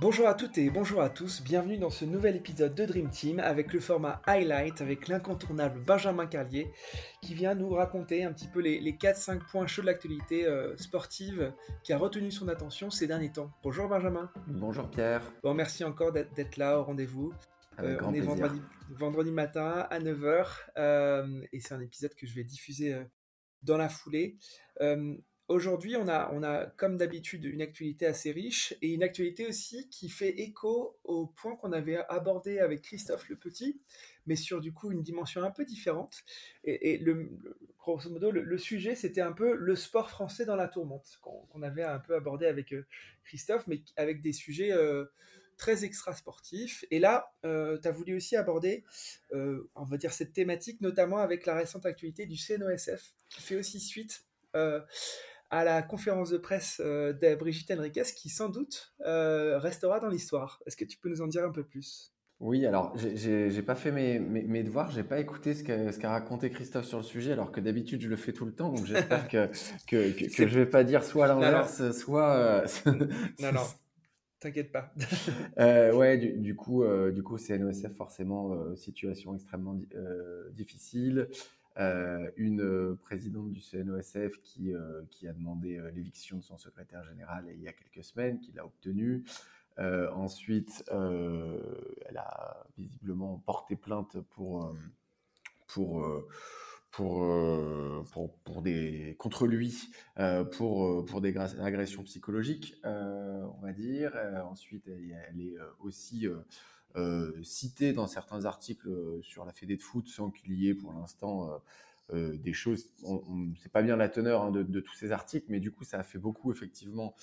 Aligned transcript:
Bonjour 0.00 0.28
à 0.28 0.32
toutes 0.34 0.56
et 0.56 0.70
bonjour 0.70 1.02
à 1.02 1.10
tous, 1.10 1.42
bienvenue 1.42 1.76
dans 1.76 1.90
ce 1.90 2.06
nouvel 2.06 2.34
épisode 2.34 2.74
de 2.74 2.86
Dream 2.86 3.10
Team 3.10 3.38
avec 3.38 3.70
le 3.74 3.80
format 3.80 4.22
Highlight 4.24 4.80
avec 4.80 5.08
l'incontournable 5.08 5.78
Benjamin 5.78 6.26
Carlier 6.26 6.72
qui 7.20 7.34
vient 7.34 7.54
nous 7.54 7.68
raconter 7.68 8.24
un 8.24 8.32
petit 8.32 8.48
peu 8.48 8.60
les, 8.60 8.80
4-5 8.80 9.40
points 9.50 9.66
chauds 9.66 9.82
de 9.82 9.88
l'actualité 9.88 10.46
euh, 10.46 10.74
sportive 10.78 11.52
qui 11.84 11.92
a 11.92 11.98
retenu 11.98 12.30
son 12.30 12.48
attention 12.48 12.90
ces 12.90 13.06
derniers 13.06 13.30
temps. 13.30 13.52
Bonjour 13.62 13.88
Benjamin. 13.88 14.32
Bonjour 14.46 14.88
Pierre. 14.88 15.20
Bon, 15.42 15.52
merci 15.52 15.84
encore 15.84 16.12
d'être 16.12 16.56
là 16.56 16.78
au 16.78 16.84
rendez-vous. 16.84 17.34
Euh, 17.80 17.98
on 18.02 18.14
est 18.14 18.20
vendredi, 18.20 18.62
vendredi, 18.88 19.30
matin 19.32 19.86
à 19.90 20.00
9h 20.00 20.46
euh, 20.78 21.42
et 21.52 21.60
c'est 21.60 21.74
un 21.74 21.80
épisode 21.80 22.14
que 22.14 22.26
je 22.26 22.34
vais 22.34 22.44
diffuser 22.44 22.98
dans 23.62 23.76
la 23.76 23.90
foulée. 23.90 24.38
Aujourd'hui, 25.50 25.96
on 25.96 26.06
a, 26.06 26.30
on 26.32 26.44
a 26.44 26.66
comme 26.66 26.96
d'habitude 26.96 27.44
une 27.44 27.60
actualité 27.60 28.06
assez 28.06 28.30
riche 28.30 28.72
et 28.82 28.94
une 28.94 29.02
actualité 29.02 29.48
aussi 29.48 29.88
qui 29.88 30.08
fait 30.08 30.28
écho 30.28 30.96
au 31.02 31.26
point 31.26 31.56
qu'on 31.56 31.72
avait 31.72 31.96
abordé 32.08 32.60
avec 32.60 32.82
Christophe 32.82 33.28
Le 33.28 33.34
Petit, 33.34 33.80
mais 34.26 34.36
sur 34.36 34.60
du 34.60 34.72
coup 34.72 34.92
une 34.92 35.02
dimension 35.02 35.42
un 35.42 35.50
peu 35.50 35.64
différente. 35.64 36.22
Et, 36.62 37.04
grosso 37.80 38.08
modo, 38.10 38.30
le, 38.30 38.58
sujet, 38.58 38.94
c'était 38.94 39.22
un 39.22 39.32
peu 39.32 39.56
le 39.56 39.74
sport 39.74 40.08
français 40.08 40.44
dans 40.44 40.54
la 40.54 40.68
tourmente, 40.68 41.18
qu'on 41.20 41.62
avait 41.62 41.82
un 41.82 41.98
peu 41.98 42.14
abordé 42.14 42.46
avec 42.46 42.72
euh, 42.72 42.86
Christophe, 43.24 43.66
mais 43.66 43.82
avec 43.96 44.22
des 44.22 44.32
sujets 44.32 44.70
euh, 44.70 45.06
très 45.56 45.84
extra-sportifs. 45.84 46.84
Et 46.92 47.00
là, 47.00 47.34
euh, 47.44 47.76
tu 47.76 47.88
as 47.88 47.90
voulu 47.90 48.14
aussi 48.14 48.36
aborder, 48.36 48.84
on 49.32 49.84
va 49.84 49.96
dire, 49.96 50.12
cette 50.12 50.32
thématique, 50.32 50.80
notamment 50.80 51.18
avec 51.18 51.44
la 51.44 51.56
récente 51.56 51.86
actualité 51.86 52.26
du 52.26 52.36
CNOSF, 52.36 53.14
qui 53.28 53.42
fait 53.42 53.56
aussi 53.56 53.80
suite 53.80 54.24
à 55.50 55.64
la 55.64 55.82
conférence 55.82 56.30
de 56.30 56.38
presse 56.38 56.80
euh, 56.84 57.12
de 57.12 57.34
Brigitte 57.34 57.70
Henriquez 57.70 58.04
qui 58.16 58.28
sans 58.28 58.48
doute 58.48 58.94
euh, 59.04 59.58
restera 59.58 60.00
dans 60.00 60.08
l'histoire. 60.08 60.62
Est-ce 60.66 60.76
que 60.76 60.84
tu 60.84 60.96
peux 60.96 61.08
nous 61.08 61.22
en 61.22 61.26
dire 61.26 61.44
un 61.44 61.50
peu 61.50 61.64
plus? 61.64 62.14
Oui, 62.38 62.64
alors 62.64 62.96
j'ai 62.96 63.62
pas 63.62 63.74
fait 63.74 63.92
mes, 63.92 64.18
mes, 64.18 64.42
mes 64.44 64.62
devoirs, 64.62 64.90
j'ai 64.90 65.02
pas 65.02 65.20
écouté 65.20 65.52
ce 65.52 65.98
qu'a 65.98 66.10
raconté 66.10 66.48
Christophe 66.48 66.86
sur 66.86 66.96
le 66.96 67.04
sujet, 67.04 67.32
alors 67.32 67.52
que 67.52 67.60
d'habitude 67.60 68.00
je 68.00 68.08
le 68.08 68.16
fais 68.16 68.32
tout 68.32 68.46
le 68.46 68.54
temps, 68.54 68.72
donc 68.72 68.86
j'espère 68.86 69.28
que, 69.28 69.50
que, 69.86 70.10
que, 70.34 70.48
je 70.48 70.58
vais 70.58 70.64
pas 70.64 70.82
dire 70.82 71.04
soit 71.04 71.26
l'inverse, 71.26 71.92
soit. 71.92 72.30
Euh, 72.30 72.66
non, 73.40 73.52
non, 73.52 73.60
t'inquiète 74.38 74.72
pas. 74.72 74.90
ouais, 75.58 76.16
du, 76.16 76.38
du, 76.38 76.56
coup, 76.56 76.82
du 77.12 77.22
coup, 77.22 77.36
CNOSF, 77.36 77.94
forcément, 77.94 78.74
situation 78.74 79.34
extrêmement 79.34 79.78
difficile. 80.52 81.28
Euh, 81.78 82.30
une 82.36 82.62
euh, 82.62 82.98
présidente 83.00 83.52
du 83.52 83.60
CNOSF 83.60 84.40
qui, 84.42 84.74
euh, 84.74 85.02
qui 85.08 85.28
a 85.28 85.32
demandé 85.32 85.80
l'éviction 85.94 86.38
de 86.38 86.42
son 86.42 86.58
secrétaire 86.58 87.04
général 87.04 87.46
il 87.54 87.62
y 87.62 87.68
a 87.68 87.72
quelques 87.72 88.04
semaines, 88.04 88.40
qui 88.40 88.52
l'a 88.52 88.64
obtenu. 88.64 89.24
ensuite, 89.78 90.84
elle 90.90 92.16
a 92.16 92.66
visiblement 92.76 93.38
porté 93.46 93.76
plainte 93.76 94.18
pour, 94.20 94.74
des, 98.62 99.16
contre 99.18 99.46
lui 99.46 99.90
pour, 100.52 101.20
des 101.20 101.36
agressions 101.38 102.02
psychologiques, 102.02 102.74
on 102.84 103.58
va 103.62 103.72
dire. 103.72 104.12
ensuite, 104.44 104.86
elle 104.88 105.40
est 105.40 105.56
aussi 105.78 106.26
euh, 106.96 107.32
cité 107.42 107.92
dans 107.92 108.06
certains 108.06 108.44
articles 108.46 108.88
euh, 108.88 109.22
sur 109.22 109.44
la 109.44 109.52
Fédé 109.52 109.76
de 109.76 109.82
foot 109.82 110.08
sans 110.08 110.30
qu'il 110.30 110.54
y 110.54 110.68
ait 110.68 110.74
pour 110.74 110.92
l'instant 110.92 111.62
euh, 112.12 112.36
des 112.36 112.52
choses. 112.52 112.90
On, 113.04 113.22
c'est 113.62 113.70
pas 113.70 113.82
bien 113.82 113.96
la 113.96 114.08
teneur 114.08 114.42
hein, 114.42 114.50
de, 114.50 114.80
tous 114.80 114.94
ces 114.94 115.12
articles, 115.12 115.46
mais 115.48 115.60
du 115.60 115.70
coup, 115.70 115.84
ça 115.84 116.00
a 116.00 116.02
fait 116.02 116.18
beaucoup 116.18 116.50
effectivement 116.50 117.14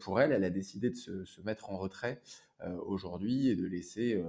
pour 0.00 0.20
elle. 0.20 0.32
Elle 0.32 0.44
a 0.44 0.50
décidé 0.50 0.90
de 0.90 0.96
se, 0.96 1.40
mettre 1.42 1.70
en 1.70 1.76
retrait 1.76 2.20
aujourd'hui 2.86 3.48
et 3.48 3.54
de 3.54 3.66
laisser 3.66 4.20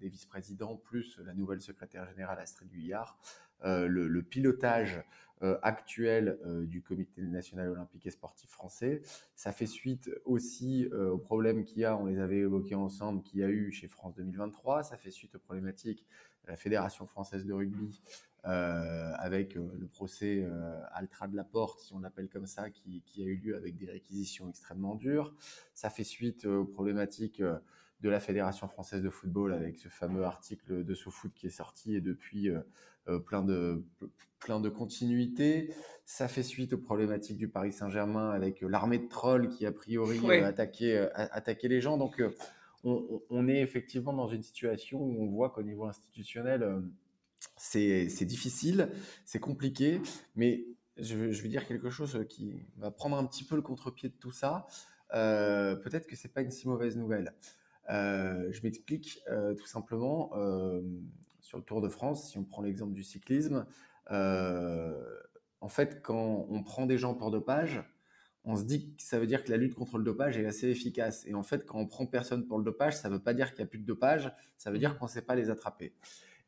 des 0.00 0.08
vice-présidents 0.08 0.76
plus 0.76 1.18
la 1.18 1.34
nouvelle 1.34 1.60
secrétaire 1.60 2.06
générale 2.06 2.38
Astrid 2.38 2.70
Guyard 2.70 3.18
le, 3.64 4.08
le, 4.08 4.22
pilotage 4.22 5.02
euh, 5.42 5.58
actuel 5.62 6.38
euh, 6.46 6.64
du 6.66 6.82
Comité 6.82 7.20
national 7.20 7.68
olympique 7.68 8.06
et 8.06 8.12
sportif 8.12 8.48
français. 8.48 9.02
Ça 9.34 9.50
fait 9.50 9.66
suite 9.66 10.08
aussi 10.24 10.88
euh, 10.92 11.10
aux 11.10 11.18
problèmes 11.18 11.64
qu'il 11.64 11.78
y 11.78 11.84
a, 11.84 11.96
on 11.96 12.06
les 12.06 12.20
avait 12.20 12.38
évoqués 12.38 12.76
ensemble, 12.76 13.24
qu'il 13.24 13.40
y 13.40 13.42
a 13.42 13.48
eu 13.48 13.72
chez 13.72 13.88
France 13.88 14.14
2023. 14.14 14.84
Ça 14.84 14.96
fait 14.96 15.10
suite 15.10 15.34
aux 15.34 15.40
problématiques 15.40 16.06
de 16.44 16.50
la 16.50 16.56
Fédération 16.56 17.08
française 17.08 17.44
de 17.44 17.52
rugby 17.52 18.00
avec 18.44 19.54
le 19.54 19.86
procès 19.86 20.44
Altra 20.92 21.28
de 21.28 21.36
la 21.36 21.44
Porte, 21.44 21.78
si 21.78 21.92
on 21.92 22.00
l'appelle 22.00 22.28
comme 22.28 22.46
ça, 22.46 22.70
qui, 22.70 23.04
a 23.18 23.22
eu 23.22 23.36
lieu 23.36 23.56
avec 23.56 23.76
des 23.76 23.86
réquisitions 23.86 24.48
extrêmement 24.48 24.96
dures. 24.96 25.32
Ça 25.74 25.90
fait 25.90 26.02
suite 26.02 26.44
aux 26.46 26.64
problématiques 26.64 27.40
de 28.02 28.08
la 28.08 28.20
Fédération 28.20 28.68
française 28.68 29.02
de 29.02 29.10
football 29.10 29.52
avec 29.52 29.78
ce 29.78 29.88
fameux 29.88 30.24
article 30.24 30.84
de 30.84 30.94
SoFoot 30.94 31.32
qui 31.32 31.46
est 31.46 31.50
sorti 31.50 31.94
et 31.94 32.00
depuis 32.00 32.50
euh, 32.50 32.60
plein 33.26 33.42
de 33.42 33.84
plein 34.42 34.60
de 34.60 34.68
continuité. 34.68 35.72
Ça 36.04 36.28
fait 36.28 36.42
suite 36.42 36.72
aux 36.72 36.78
problématiques 36.78 37.38
du 37.38 37.48
Paris 37.48 37.72
Saint-Germain 37.72 38.30
avec 38.30 38.60
l'armée 38.60 38.98
de 38.98 39.08
trolls 39.08 39.48
qui 39.48 39.66
a 39.66 39.72
priori 39.72 40.20
euh, 40.24 40.46
attaqué, 40.46 40.96
euh, 40.98 41.08
attaqué 41.14 41.68
les 41.68 41.80
gens. 41.80 41.96
Donc 41.96 42.22
on, 42.84 43.48
est 43.48 43.60
effectivement 43.60 44.12
dans 44.12 44.28
une 44.28 44.42
situation 44.42 45.00
où 45.00 45.22
on 45.22 45.30
voit 45.30 45.50
qu'au 45.50 45.62
niveau 45.62 45.84
institutionnel, 45.84 46.82
c'est 47.56 48.24
difficile, 48.24 48.88
c'est 49.24 49.38
compliqué, 49.38 50.00
mais 50.34 50.64
je, 50.96 51.14
veux 51.14 51.48
dire 51.48 51.66
quelque 51.66 51.90
chose 51.90 52.26
qui 52.28 52.56
va 52.76 52.90
prendre 52.90 53.16
un 53.16 53.24
petit 53.24 53.44
peu 53.44 53.54
le 53.54 53.62
contre-pied 53.62 54.08
de 54.08 54.16
tout 54.16 54.32
ça. 54.32 54.66
Peut-être 55.10 56.08
que 56.08 56.16
c'est 56.16 56.32
pas 56.32 56.42
une 56.42 56.50
si 56.50 56.66
mauvaise 56.66 56.96
nouvelle. 56.96 57.32
je 57.88 58.60
m'explique 58.64 59.20
tout 59.56 59.66
simplement 59.66 60.32
sur 61.52 61.58
le 61.58 61.64
Tour 61.64 61.82
de 61.82 61.90
France, 61.90 62.30
si 62.30 62.38
on 62.38 62.44
prend 62.44 62.62
l'exemple 62.62 62.94
du 62.94 63.02
cyclisme, 63.02 63.66
euh, 64.10 64.98
en 65.60 65.68
fait, 65.68 66.00
quand 66.00 66.46
on 66.48 66.62
prend 66.62 66.86
des 66.86 66.96
gens 66.96 67.12
pour 67.12 67.30
dopage, 67.30 67.82
on 68.44 68.56
se 68.56 68.64
dit 68.64 68.96
que 68.96 69.02
ça 69.02 69.18
veut 69.18 69.26
dire 69.26 69.44
que 69.44 69.50
la 69.50 69.58
lutte 69.58 69.74
contre 69.74 69.98
le 69.98 70.04
dopage 70.04 70.38
est 70.38 70.46
assez 70.46 70.70
efficace. 70.70 71.26
Et 71.26 71.34
en 71.34 71.42
fait, 71.42 71.66
quand 71.66 71.78
on 71.78 71.86
prend 71.86 72.06
personne 72.06 72.46
pour 72.46 72.56
le 72.56 72.64
dopage, 72.64 72.96
ça 72.96 73.10
ne 73.10 73.16
veut 73.16 73.22
pas 73.22 73.34
dire 73.34 73.50
qu'il 73.50 73.58
n'y 73.58 73.64
a 73.64 73.66
plus 73.66 73.80
de 73.80 73.84
dopage, 73.84 74.32
ça 74.56 74.70
veut 74.70 74.78
dire 74.78 74.96
qu'on 74.96 75.04
ne 75.04 75.10
sait 75.10 75.20
pas 75.20 75.34
les 75.34 75.50
attraper. 75.50 75.92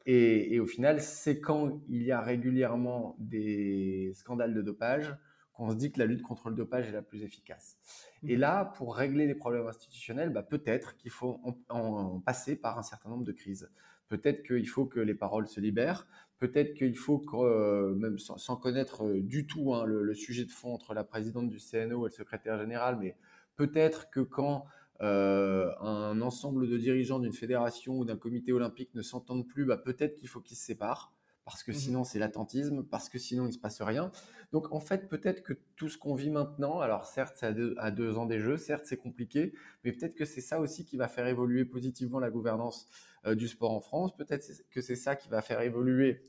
Et, 0.07 0.59
au 0.59 0.67
final, 0.67 1.03
c'est 1.03 1.39
quand 1.39 1.83
il 1.87 2.03
y 2.03 2.11
a 2.11 2.23
régulièrement 2.23 3.15
des 3.19 4.13
scandales 4.15 4.55
de 4.55 4.63
dopage 4.63 5.15
qu'on 5.53 5.69
se 5.69 5.77
dit 5.77 5.93
que 5.93 5.99
la 5.99 6.07
lutte 6.07 6.23
contre 6.23 6.49
le 6.49 6.57
dopage 6.57 6.89
est 6.89 6.93
la 6.93 7.03
plus 7.03 7.25
efficace. 7.25 7.77
Et 8.23 8.37
mmh. 8.37 8.41
là, 8.41 8.65
pour 8.65 8.97
régler 8.97 9.27
les 9.27 9.35
problèmes 9.35 9.67
institutionnels, 9.67 10.31
bah, 10.31 10.43
peut-être 10.43 10.97
qu'il 10.97 11.11
faut 11.11 11.43
en, 11.69 12.21
passer 12.21 12.57
par 12.57 12.79
un 12.79 12.83
certain 12.83 13.11
nombre 13.11 13.25
de 13.25 13.33
crises. 13.33 13.71
Peut-être 14.15 14.45
qu'il 14.45 14.69
faut 14.69 14.87
que 14.87 15.01
les 15.01 15.15
paroles 15.15 15.49
se 15.49 15.59
libèrent. 15.59 16.07
Peut-être 16.39 16.75
qu'il 16.75 16.97
faut 16.97 17.19
que, 17.19 17.37
euh, 17.37 17.95
même 17.97 18.17
sans, 18.21 18.57
connaître 18.57 19.05
euh, 19.05 19.21
du 19.21 19.45
tout 19.45 19.75
hein, 19.75 19.85
le, 19.85 20.15
sujet 20.15 20.45
de 20.45 20.53
fond 20.53 20.73
entre 20.73 20.95
la 20.95 21.03
présidente 21.03 21.49
du 21.49 21.59
CNO 21.59 22.07
et 22.07 22.11
le 22.11 22.15
secrétaire 22.15 22.57
général, 22.57 22.97
mais 23.01 23.17
peut-être 23.57 24.11
que 24.11 24.21
quand 24.21 24.67
euh, 25.01 25.69
un 25.81 26.21
ensemble 26.21 26.69
de 26.69 26.79
dirigeants 26.79 27.19
d'une 27.19 27.33
fédération 27.33 27.99
ou 27.99 28.05
d'un 28.05 28.17
comité 28.17 28.53
olympique 28.53 28.95
ne 28.95 29.03
s'entendent 29.03 29.49
plus, 29.49 29.65
bah, 29.65 29.79
peut-être 29.79 30.15
qu'il 30.15 30.29
faut 30.29 30.41
qu'ils 30.41 30.57
se 30.57 30.65
séparent 30.65 31.13
parce 31.45 31.63
que 31.63 31.73
mmh 31.73 31.75
sinon 31.75 32.05
c'est 32.05 32.19
l'attentisme, 32.19 32.85
parce 32.85 33.09
que 33.09 33.19
sinon 33.19 33.45
il 33.45 33.49
ne 33.49 33.53
se 33.53 33.59
passe 33.59 33.83
rien. 33.83 34.11
Donc 34.53 34.73
en 34.73 34.81
fait, 34.81 35.09
peut-être 35.09 35.43
que 35.43 35.53
tout 35.77 35.89
ce 35.89 35.99
qu'on 35.99 36.15
vit 36.15 36.31
maintenant, 36.31 36.81
alors 36.81 37.07
certes, 37.07 37.37
c'est 37.39 37.47
à 37.79 37.91
deux, 37.91 38.17
ans 38.17 38.27
des 38.27 38.41
Jeux, 38.41 38.57
certes, 38.57 38.85
c'est 38.87 38.97
compliqué, 38.97 39.53
mais 39.85 39.93
peut-être 39.93 40.15
que 40.15 40.25
c'est 40.25 40.41
ça 40.41 40.61
aussi 40.61 40.85
qui 40.85 40.97
va 40.97 41.09
faire 41.09 41.27
évoluer 41.27 41.65
positivement 41.65 42.19
la 42.19 42.31
gouvernance 42.31 42.89
euh, 43.27 43.35
du 43.35 43.49
sport 43.49 43.73
en 43.73 43.81
France, 43.81 44.17
peut-être 44.17 44.47
que 44.71 44.81
c'est 44.81 44.97
ça 44.97 45.17
qui 45.17 45.29
va 45.29 45.43
faire 45.43 45.61
évoluer 45.61 46.23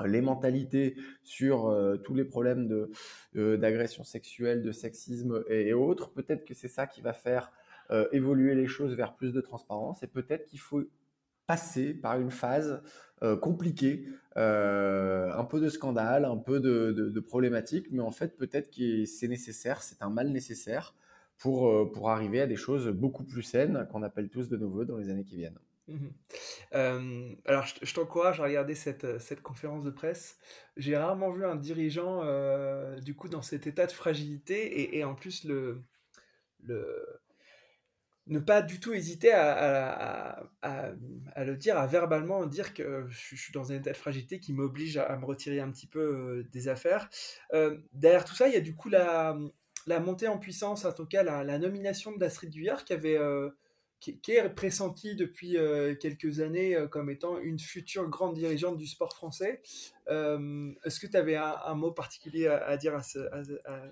euh, 0.00 0.06
les 0.06 0.20
mentalités 0.20 0.96
sur 1.22 1.66
euh, 1.66 1.96
tous 1.96 2.14
les 2.14 2.24
problèmes 2.24 2.68
de, 2.68 3.56
d'agression 3.56 4.04
sexuelle, 4.04 4.62
de 4.62 4.72
sexisme 4.72 5.42
et, 5.48 5.72
autres. 5.72 6.12
Peut-être 6.12 6.44
que 6.44 6.54
c'est 6.54 6.68
ça 6.68 6.86
qui 6.86 7.00
va 7.00 7.12
faire 7.12 7.50
évoluer 8.12 8.54
les 8.54 8.66
choses 8.66 8.94
vers 8.94 9.14
plus 9.14 9.34
de 9.34 9.42
transparence 9.42 10.02
et 10.02 10.06
peut-être 10.06 10.46
qu'il 10.46 10.58
faut 10.58 10.84
passer 11.46 11.94
par 11.94 12.20
une 12.20 12.30
phase 12.30 12.82
euh, 13.22 13.36
compliqué, 13.36 14.06
euh, 14.36 15.32
un 15.32 15.44
peu 15.44 15.60
de 15.60 15.68
scandale, 15.68 16.24
un 16.24 16.36
peu 16.36 16.60
de, 16.60 17.20
problématiques, 17.20 17.86
mais 17.90 18.02
en 18.02 18.10
fait 18.10 18.36
peut-être 18.36 18.70
que 18.70 19.04
c'est 19.06 19.28
nécessaire, 19.28 19.82
c'est 19.82 20.02
un 20.02 20.10
mal 20.10 20.28
nécessaire 20.28 20.94
pour, 21.38 21.68
euh, 21.68 21.90
pour 21.90 22.10
arriver 22.10 22.40
à 22.40 22.46
des 22.46 22.56
choses 22.56 22.88
beaucoup 22.88 23.24
plus 23.24 23.42
saines 23.42 23.88
qu'on 23.90 24.02
appelle 24.02 24.28
tous 24.28 24.48
de 24.48 24.56
nouveau 24.56 24.84
dans 24.84 24.98
les 24.98 25.10
années 25.10 25.24
qui 25.24 25.36
viennent. 25.36 25.58
Mmh 25.86 26.08
alors, 27.44 27.66
je, 27.82 27.94
t'encourage 27.94 28.40
à 28.40 28.44
regarder 28.44 28.74
cette, 28.74 29.20
cette, 29.20 29.42
conférence 29.42 29.84
de 29.84 29.90
presse. 29.90 30.38
J'ai 30.76 30.96
rarement 30.96 31.30
vu 31.30 31.44
un 31.44 31.56
dirigeant, 31.56 32.22
du 33.00 33.14
coup, 33.14 33.28
dans 33.28 33.42
cet 33.42 33.66
état 33.66 33.86
de 33.86 33.92
fragilité 33.92 34.80
et, 34.80 34.98
et 34.98 35.04
en 35.04 35.14
plus, 35.14 35.44
le, 35.44 35.82
le, 36.64 37.22
ne 38.26 38.38
pas 38.38 38.62
du 38.62 38.80
tout 38.80 38.94
hésiter 38.94 39.32
à, 39.32 40.48
le 41.36 41.56
dire, 41.56 41.76
à 41.76 41.86
verbalement 41.86 42.46
dire 42.46 42.72
que 42.72 43.04
je, 43.08 43.36
suis 43.36 43.52
dans 43.52 43.72
un 43.72 43.76
état 43.76 43.92
de 43.92 43.96
fragilité 43.96 44.40
qui 44.40 44.52
m'oblige 44.52 44.96
à, 44.96 45.16
me 45.16 45.24
retirer 45.24 45.60
un 45.60 45.70
petit 45.70 45.86
peu 45.86 46.00
euh, 46.00 46.48
des 46.52 46.68
affaires. 46.68 47.10
Euh, 47.52 47.78
derrière 47.92 48.24
tout 48.24 48.34
ça, 48.34 48.48
il 48.48 48.54
y 48.54 48.56
a 48.56 48.60
du 48.60 48.74
coup 48.74 48.88
la, 48.88 49.36
montée 50.00 50.28
en 50.28 50.38
puissance, 50.38 50.84
en 50.84 50.92
tout 50.92 51.06
cas 51.06 51.22
la, 51.22 51.58
nomination 51.58 52.12
d'Astrid 52.12 52.50
Guyard, 52.50 52.84
qui 52.84 52.94
avait 52.94 53.18
qui, 54.00 54.20
est 54.28 54.48
pressentie 54.50 55.16
depuis 55.16 55.56
quelques 56.00 56.40
années 56.40 56.76
comme 56.90 57.10
étant 57.10 57.38
une 57.38 57.58
future 57.58 58.08
grande 58.08 58.34
dirigeante 58.34 58.78
du 58.78 58.86
sport 58.86 59.14
français. 59.14 59.60
Est-ce 60.08 61.00
que 61.00 61.06
tu 61.06 61.16
avais 61.16 61.36
un, 61.36 61.74
mot 61.74 61.92
particulier 61.92 62.46
à, 62.46 62.76
dire 62.78 62.94
à 62.94 63.02
ce, 63.02 63.18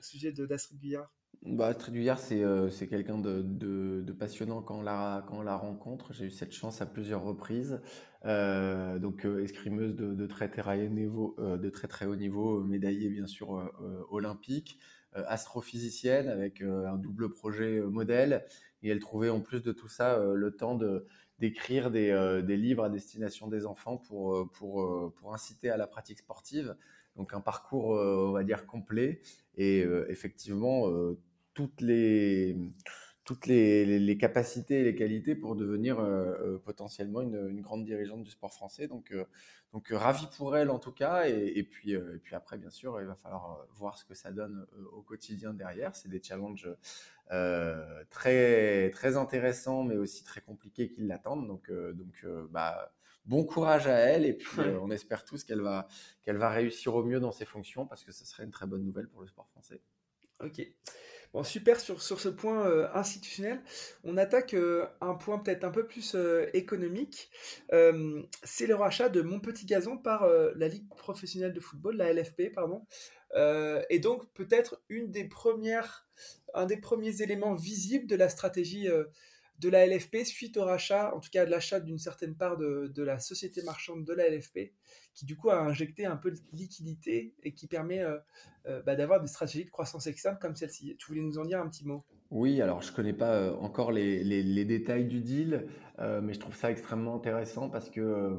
sujet 0.00 0.32
d'Astrid 0.32 0.78
Guyard 0.78 1.10
bah, 1.44 1.66
Astrid 1.68 1.94
Guyard, 1.94 2.18
c'est 2.20 2.88
quelqu'un 2.88 3.18
de, 3.18 3.42
de, 3.42 4.12
passionnant 4.12 4.62
quand 4.62 4.78
on 4.78 4.82
la, 4.82 5.24
quand 5.28 5.38
on 5.38 5.42
la 5.42 5.56
rencontre. 5.56 6.12
J'ai 6.12 6.26
eu 6.26 6.30
cette 6.30 6.52
chance 6.52 6.80
à 6.82 6.86
plusieurs 6.86 7.22
reprises. 7.22 7.80
donc, 8.24 9.24
escrimeuse 9.24 9.96
de, 9.96 10.26
très, 10.26 10.48
très, 10.48 10.88
de 10.88 11.68
très 11.70 11.88
très 11.88 12.06
haut 12.06 12.16
niveau, 12.16 12.62
médaillée 12.62 13.08
bien 13.10 13.26
sûr 13.26 13.72
olympique, 14.10 14.78
astrophysicienne 15.14 16.28
avec 16.28 16.62
un 16.62 16.96
double 16.96 17.30
projet 17.30 17.80
modèle 17.80 18.44
et 18.82 18.90
elle 18.90 19.00
trouvait 19.00 19.30
en 19.30 19.40
plus 19.40 19.62
de 19.62 19.72
tout 19.72 19.88
ça 19.88 20.14
euh, 20.14 20.34
le 20.34 20.56
temps 20.56 20.74
de 20.74 21.06
d'écrire 21.38 21.90
des, 21.90 22.10
euh, 22.10 22.40
des, 22.40 22.56
livres 22.56 22.84
à 22.84 22.88
destination 22.88 23.48
des 23.48 23.66
enfants 23.66 23.96
pour, 23.96 24.36
euh, 24.36 24.48
pour, 24.52 25.12
pour 25.14 25.34
inciter 25.34 25.70
à 25.70 25.76
la 25.76 25.88
pratique 25.88 26.20
sportive. 26.20 26.76
Donc 27.16 27.34
un 27.34 27.40
parcours, 27.40 27.88
on 27.88 28.30
va 28.30 28.44
dire, 28.44 28.64
complet. 28.64 29.20
Et 29.56 29.80
effectivement, 30.08 30.86
toutes 31.54 31.80
les 31.80 32.56
toutes 33.24 33.46
les, 33.46 33.98
les, 34.00 34.18
capacités 34.18 34.80
et 34.80 34.84
les 34.84 34.96
qualités 34.96 35.36
pour 35.36 35.54
devenir 35.54 36.00
euh, 36.00 36.34
euh, 36.40 36.58
potentiellement 36.58 37.20
une, 37.20 37.50
une, 37.50 37.60
grande 37.60 37.84
dirigeante 37.84 38.24
du 38.24 38.30
sport 38.30 38.52
français. 38.52 38.88
Donc, 38.88 39.12
euh, 39.12 39.24
donc 39.72 39.88
ravi 39.92 40.26
pour 40.36 40.56
elle 40.56 40.70
en 40.70 40.80
tout 40.80 40.90
cas. 40.90 41.28
Et, 41.28 41.52
et 41.54 41.62
puis, 41.62 41.92
et 41.92 42.18
puis 42.22 42.34
après, 42.34 42.58
bien 42.58 42.70
sûr, 42.70 43.00
il 43.00 43.06
va 43.06 43.14
falloir 43.14 43.64
voir 43.74 43.96
ce 43.96 44.04
que 44.04 44.14
ça 44.14 44.32
donne 44.32 44.66
au 44.92 45.02
quotidien 45.02 45.54
derrière. 45.54 45.94
C'est 45.94 46.08
des 46.08 46.22
challenges 46.22 46.68
très, 48.10 48.90
très 48.90 49.16
intéressants, 49.16 49.84
mais 49.84 49.96
aussi 49.96 50.24
très 50.24 50.40
compliqués 50.40 50.88
qui 50.88 51.02
l'attendent. 51.02 51.46
Donc, 51.46 51.70
donc 51.70 52.26
bah, 52.50 52.92
bon 53.24 53.44
courage 53.44 53.86
à 53.86 53.96
elle. 53.96 54.26
Et 54.26 54.34
puis, 54.34 54.60
on 54.82 54.90
espère 54.90 55.24
tous 55.24 55.44
qu'elle 55.44 55.62
va, 55.62 55.86
qu'elle 56.22 56.38
va 56.38 56.50
réussir 56.50 56.94
au 56.96 57.04
mieux 57.04 57.20
dans 57.20 57.32
ses 57.32 57.44
fonctions 57.44 57.86
parce 57.86 58.04
que 58.04 58.10
ce 58.10 58.26
serait 58.26 58.42
une 58.42 58.50
très 58.50 58.66
bonne 58.66 58.84
nouvelle 58.84 59.08
pour 59.08 59.20
le 59.20 59.28
sport 59.28 59.48
français. 59.48 59.80
Ok. 60.40 60.60
Bon, 61.32 61.42
super 61.44 61.80
sur, 61.80 62.00
ce 62.02 62.28
point 62.28 62.66
euh, 62.66 62.88
institutionnel. 62.92 63.62
On 64.04 64.18
attaque 64.18 64.52
euh, 64.52 64.86
un 65.00 65.14
point 65.14 65.38
peut-être 65.38 65.64
un 65.64 65.70
peu 65.70 65.86
plus 65.86 66.14
euh, 66.14 66.46
économique. 66.52 67.30
c'est 68.42 68.66
le 68.66 68.74
rachat 68.74 69.08
de 69.08 69.22
Mon 69.22 69.40
Petit 69.40 69.64
Gazon 69.64 69.96
par 69.96 70.28
la 70.28 70.68
Ligue 70.68 70.88
professionnelle 70.90 71.54
de 71.54 71.60
football, 71.60 71.96
la 71.96 72.12
LFP, 72.12 72.52
pardon. 72.54 72.84
et 73.88 73.98
donc 73.98 74.30
peut-être 74.34 74.82
un 76.54 76.66
des 76.66 76.76
premiers 76.76 77.22
éléments 77.22 77.54
visibles 77.54 78.06
de 78.06 78.16
la 78.16 78.28
stratégie 78.28 78.88
de 79.58 79.68
la 79.68 79.86
LFP 79.86 80.24
suite 80.24 80.56
au 80.56 80.64
rachat, 80.64 81.14
en 81.14 81.20
tout 81.20 81.30
cas 81.30 81.46
de 81.46 81.50
l'achat 81.50 81.80
d'une 81.80 81.98
certaine 81.98 82.34
part 82.34 82.56
de, 82.56 82.90
de, 82.94 83.02
la 83.02 83.18
société 83.18 83.62
marchande 83.62 84.04
de 84.04 84.12
la 84.12 84.28
LFP, 84.28 84.72
qui 85.14 85.24
du 85.24 85.36
coup 85.36 85.50
a 85.50 85.60
injecté 85.60 86.04
un 86.06 86.16
peu 86.16 86.30
de 86.30 86.38
liquidité 86.52 87.34
et 87.42 87.52
qui 87.52 87.66
permet 87.66 88.00
euh, 88.00 88.18
euh, 88.66 88.82
bah, 88.82 88.96
d'avoir 88.96 89.20
des 89.20 89.28
stratégies 89.28 89.64
de 89.64 89.70
croissance 89.70 90.06
externe 90.06 90.38
comme 90.40 90.56
celle-ci. 90.56 90.96
Tu 90.98 91.06
voulais 91.06 91.20
nous 91.20 91.38
en 91.38 91.44
dire 91.44 91.60
un 91.60 91.68
petit 91.68 91.86
mot? 91.86 92.04
Oui, 92.30 92.60
alors 92.60 92.82
je 92.82 92.90
ne 92.90 92.96
connais 92.96 93.12
pas 93.12 93.34
euh, 93.34 93.54
encore 93.56 93.92
les, 93.92 94.24
les, 94.24 94.64
détails 94.64 95.06
du 95.06 95.20
deal, 95.20 95.66
mais 95.98 96.32
je 96.32 96.40
trouve 96.40 96.56
ça 96.56 96.70
extrêmement 96.70 97.14
intéressant 97.14 97.68
parce 97.68 97.90
que 97.90 98.36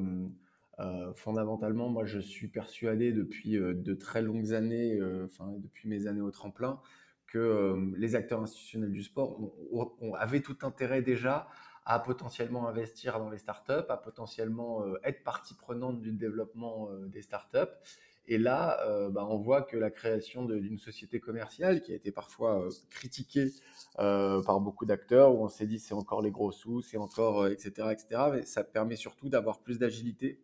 fondamentalement, 1.16 1.88
moi 1.88 2.04
je 2.06 2.20
suis 2.20 2.50
persuadé 2.50 3.14
depuis 3.14 3.52
de 3.54 3.94
très 3.94 4.22
longues 4.22 4.54
années, 4.54 4.98
depuis 5.60 5.88
mes 5.88 6.08
années 6.08 6.22
au 6.22 6.32
tremplin, 6.32 6.82
que 7.34 7.40
euh, 7.40 7.92
les 7.98 8.16
acteurs 8.16 8.42
institutionnels 8.42 8.92
du 8.92 9.02
sport 9.02 9.40
ont, 9.72 10.14
avaient 10.14 10.42
tout 10.42 10.58
intérêt 10.62 11.02
déjà 11.02 11.48
à 11.84 12.00
potentiellement 12.00 12.68
investir 12.68 13.20
dans 13.20 13.32
les 13.32 13.40
startups, 13.40 13.90
à 13.90 13.98
potentiellement 13.98 14.86
euh, 14.86 15.00
être 15.04 15.24
partie 15.24 15.56
prenante 15.56 16.00
du 16.00 16.12
développement 16.12 16.90
euh, 16.92 17.08
des 17.08 17.24
startups. 17.24 17.74
Et 18.28 18.38
là, 18.38 18.80
bah, 19.10 19.28
on 19.30 19.36
voit 19.36 19.64
que 19.64 19.76
la 19.76 19.92
création 19.92 20.46
d'une 20.46 20.78
société 20.78 21.20
commerciale, 21.20 21.82
qui 21.82 21.92
a 21.92 21.96
été 21.96 22.10
parfois 22.10 22.70
critiquée 22.90 23.52
par 23.98 24.62
beaucoup 24.62 24.86
d'acteurs, 24.86 25.36
où 25.36 25.44
on 25.44 25.50
s'est 25.50 25.68
dit 25.68 25.78
c'est 25.78 25.94
encore 25.94 26.22
les 26.22 26.32
gros 26.32 26.54
sous, 26.54 26.82
c'est 26.82 26.96
encore, 26.96 27.48
etc., 27.48 27.90
etc., 27.92 28.22
mais 28.32 28.46
ça 28.46 28.64
permet 28.64 28.96
surtout 28.96 29.28
d'avoir 29.28 29.60
plus 29.60 29.78
d'agilité. 29.78 30.40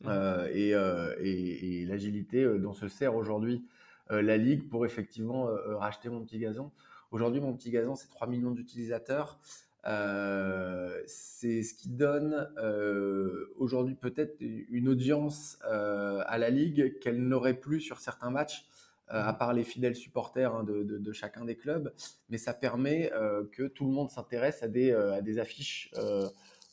Mmh. 0.00 0.10
et, 0.50 0.70
et 0.70 1.84
l'agilité 1.84 2.42
dont 2.58 2.72
se 2.72 2.88
sert 2.88 3.14
aujourd'hui 3.14 3.66
la 4.10 4.36
Ligue 4.36 4.68
pour 4.68 4.84
effectivement 4.84 5.48
euh, 5.48 5.56
euh, 5.68 5.76
racheter 5.76 6.08
mon 6.08 6.20
petit 6.22 6.38
gazon. 6.38 6.70
Aujourd'hui, 7.10 7.40
mon 7.40 7.54
petit 7.54 7.70
gazon, 7.70 7.94
c'est 7.94 8.08
3 8.08 8.26
millions 8.28 8.50
d'utilisateurs. 8.52 9.38
c'est 9.84 11.62
ce 11.62 11.74
qui 11.74 11.88
donne 11.88 12.48
aujourd'hui 13.56 13.96
peut-être 13.96 14.36
une 14.40 14.88
audience 14.88 15.58
à 15.64 16.38
la 16.38 16.50
Ligue 16.50 17.00
qu'elle 17.00 17.20
n'aurait 17.20 17.58
plus 17.58 17.80
sur 17.80 17.98
certains 17.98 18.30
matchs, 18.30 18.64
à 19.08 19.32
part 19.32 19.54
les 19.54 19.64
fidèles 19.64 19.96
supporters 19.96 20.54
hein, 20.54 20.62
de, 20.62 21.12
chacun 21.12 21.44
des 21.44 21.56
clubs. 21.56 21.92
Mais 22.28 22.38
ça 22.38 22.54
permet 22.54 23.10
que 23.50 23.66
tout 23.66 23.86
le 23.86 23.90
monde 23.90 24.10
s'intéresse 24.10 24.62
à 24.62 24.68
des, 24.68 24.92
à 24.92 25.20
des 25.20 25.40
affiches 25.40 25.90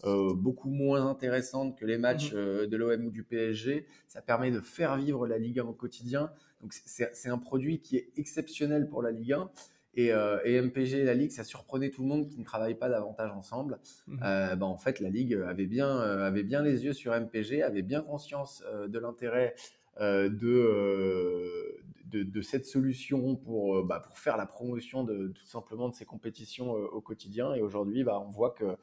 beaucoup 0.03 0.69
moins 0.69 1.07
intéressantes 1.07 1.77
que 1.77 1.85
les 1.85 1.97
matchs 1.97 2.33
mmh 2.33 2.67
de 2.67 2.77
l'OM 2.77 3.05
ou 3.05 3.11
du 3.11 3.23
PSG. 3.23 3.87
Ça 4.07 4.21
permet 4.21 4.51
de 4.51 4.59
faire 4.59 4.95
vivre 4.97 5.27
la 5.27 5.37
Ligue 5.37 5.59
1 5.59 5.65
au 5.65 5.73
quotidien. 5.73 6.31
Donc 6.61 6.73
c'est 6.73 7.29
un 7.29 7.37
produit 7.37 7.79
qui 7.79 7.97
est 7.97 8.09
exceptionnel 8.17 8.87
pour 8.87 9.01
la 9.01 9.11
Ligue 9.11 9.33
1. 9.33 9.49
Et, 9.97 10.13
euh, 10.13 10.37
et, 10.45 10.61
MPG 10.61 10.99
et 10.99 11.03
la 11.03 11.15
Ligue, 11.15 11.31
ça 11.31 11.43
surprenait 11.43 11.89
tout 11.89 12.03
le 12.03 12.07
monde 12.07 12.27
qui 12.29 12.39
ne 12.39 12.45
travaille 12.45 12.75
pas 12.75 12.87
davantage 12.87 13.31
ensemble. 13.31 13.79
Mmh. 14.05 14.19
Euh, 14.23 14.55
bah, 14.55 14.67
en 14.67 14.77
fait, 14.77 14.99
la 14.99 15.09
Ligue 15.09 15.33
avait 15.47 15.65
bien, 15.65 15.89
euh, 15.89 16.27
avait 16.27 16.43
bien 16.43 16.61
les 16.61 16.85
yeux 16.85 16.93
sur 16.93 17.13
MPG, 17.13 17.63
avait 17.63 17.81
bien 17.81 18.01
conscience 18.01 18.63
de 18.87 18.99
l'intérêt 18.99 19.55
de, 19.99 21.81
de, 22.05 22.41
cette 22.43 22.67
solution 22.67 23.35
pour, 23.35 23.83
bah, 23.83 23.99
pour 23.99 24.19
faire 24.19 24.37
la 24.37 24.45
promotion 24.45 25.03
de, 25.03 25.29
tout 25.29 25.45
simplement 25.45 25.89
de 25.89 25.95
ces 25.95 26.05
compétitions 26.05 26.71
au 26.71 27.01
quotidien. 27.01 27.55
Et 27.55 27.61
aujourd'hui, 27.61 28.03
bah, 28.03 28.23
on 28.23 28.29
voit 28.29 28.51
que 28.51 28.77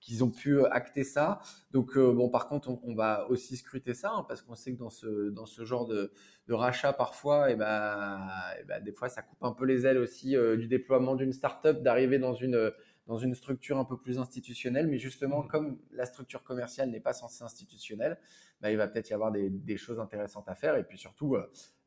qu'ils 0.00 0.22
ont 0.24 0.30
pu 0.30 0.58
euh, 0.58 0.68
acter 0.70 1.04
ça. 1.04 1.40
Donc, 1.72 1.96
euh, 1.96 2.12
bon, 2.12 2.28
par 2.28 2.46
contre, 2.46 2.70
on, 2.82 2.94
va 2.94 3.28
aussi 3.28 3.56
scruter 3.56 3.94
ça 3.94 4.12
hein, 4.14 4.24
parce 4.28 4.42
qu'on 4.42 4.54
sait 4.54 4.72
que 4.72 4.78
dans 4.78 4.90
ce, 4.90 5.30
dans 5.30 5.46
ce 5.46 5.64
genre 5.64 5.86
de, 5.86 6.12
de 6.48 6.54
rachat, 6.54 6.92
parfois, 6.92 7.50
et 7.50 7.54
eh 7.54 7.56
ben, 7.56 8.28
eh 8.60 8.64
ben, 8.64 8.82
des 8.82 8.92
fois, 8.92 9.08
ça 9.08 9.22
coupe 9.22 9.42
un 9.42 9.52
peu 9.52 9.64
les 9.64 9.86
ailes 9.86 9.98
aussi 9.98 10.36
euh, 10.36 10.56
du 10.56 10.68
déploiement 10.68 11.16
d'une 11.16 11.32
startup, 11.32 11.82
d'arriver 11.82 12.18
dans 12.18 12.34
une, 12.34 12.70
dans 13.06 13.18
une 13.18 13.34
structure 13.34 13.78
un 13.78 13.84
peu 13.84 13.96
plus 13.96 14.18
institutionnelle. 14.18 14.86
Mais 14.86 14.98
justement, 14.98 15.42
mmh. 15.42 15.48
comme 15.48 15.78
la 15.92 16.06
structure 16.06 16.42
commerciale 16.42 16.90
n'est 16.90 17.00
pas 17.00 17.12
censée 17.12 17.42
institutionnelle, 17.42 18.18
bah, 18.60 18.70
il 18.70 18.76
va 18.76 18.88
peut-être 18.88 19.10
y 19.10 19.14
avoir 19.14 19.32
des, 19.32 19.50
des, 19.50 19.76
choses 19.76 20.00
intéressantes 20.00 20.48
à 20.48 20.54
faire. 20.54 20.76
Et 20.76 20.84
puis 20.84 20.98
surtout, 20.98 21.36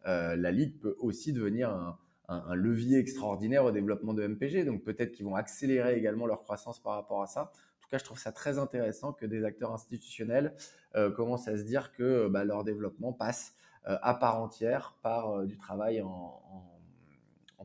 la 0.05 0.51
Ligue 0.51 0.79
peut 0.79 0.95
aussi 1.00 1.33
devenir 1.33 1.69
un, 1.69 1.98
un, 2.29 2.55
levier 2.55 3.00
extraordinaire 3.00 3.65
au 3.65 3.72
développement 3.72 4.13
de 4.13 4.25
MPG. 4.27 4.65
Donc 4.65 4.83
peut-être 4.83 5.12
qu'ils 5.12 5.25
vont 5.25 5.36
accélérer 5.36 5.98
également 5.98 6.25
leur 6.27 6.43
croissance 6.43 6.81
par 6.81 6.93
rapport 6.93 7.22
à 7.22 7.27
ça 7.27 7.51
cas, 7.89 7.98
je 7.98 8.03
trouve 8.03 8.19
ça 8.19 8.31
très 8.31 8.58
intéressant 8.58 9.13
que 9.13 9.25
des 9.25 9.43
acteurs 9.43 9.74
institutionnels 9.74 10.55
euh, 10.96 11.12
commencent 11.12 11.48
à 11.48 11.58
se 11.58 11.63
dire 11.63 11.91
que 11.91 12.03
euh, 12.03 12.29
bah, 12.29 12.43
leur 12.43 12.63
développement 12.63 13.13
passe 13.13 13.53
euh, 13.88 13.98
à 14.01 14.13
part 14.13 14.41
entière 14.41 14.98
par 15.01 15.46
du 15.46 15.58
travail 15.58 16.01
en, 16.01 16.41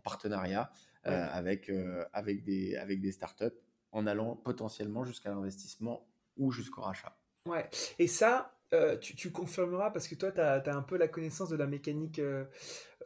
partenariat 0.03 0.71
avec, 1.05 1.73
avec, 2.13 2.45
des, 2.45 2.77
avec 2.77 3.01
des 3.01 3.11
startups 3.11 3.57
en 3.91 4.07
allant 4.07 4.37
potentiellement 4.37 5.05
jusqu'à 5.05 5.31
l'investissement 5.31 6.07
ou 6.37 6.51
jusqu'au 6.51 6.83
rachat. 6.83 7.17
Ouais, 7.49 7.71
et 7.99 8.07
ça, 8.07 8.55
tu, 9.01 9.31
confirmeras 9.31 9.91
parce 9.91 10.09
que 10.09 10.15
toi, 10.15 10.33
tu 10.33 10.41
as, 10.41 10.63
un 10.67 10.83
peu 10.83 10.97
la 10.97 11.09
connaissance 11.09 11.49
de 11.49 11.57
la 11.57 11.67
mécanique 11.67 12.21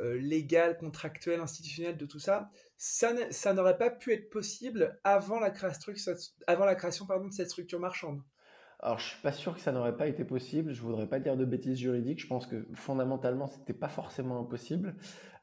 légale, 0.01 0.77
contractuelle, 0.77 1.41
institutionnelle 1.41 1.97
de 1.97 2.07
tout 2.07 2.21
ça 2.21 2.51
ça, 2.79 3.53
n'aurait 3.53 3.77
pas 3.77 3.91
pu 3.91 4.13
être 4.13 4.31
possible 4.31 4.99
avant 5.05 5.41
la, 5.41 5.51
création, 5.51 5.93
de 5.93 7.33
cette 7.33 7.51
structure 7.51 7.81
marchande. 7.81 8.23
Alors, 8.81 9.01
je 9.01 9.09
suis 9.09 9.21
pas 9.21 9.33
sûr 9.33 9.55
que 9.55 9.61
ça 9.61 9.73
n'aurait 9.73 9.97
pas 9.97 10.07
été 10.07 10.25
possible. 10.25 10.73
Je 10.73 10.81
voudrais 10.81 11.09
pas 11.09 11.19
dire 11.19 11.37
de 11.37 11.45
bêtises 11.45 11.79
juridiques. 11.79 12.21
Je 12.21 12.29
pense 12.29 12.47
que 12.47 12.65
fondamentalement, 12.75 13.49
c'était 13.49 13.75
pas 13.75 13.89
forcément 13.89 14.41
impossible. 14.41 14.95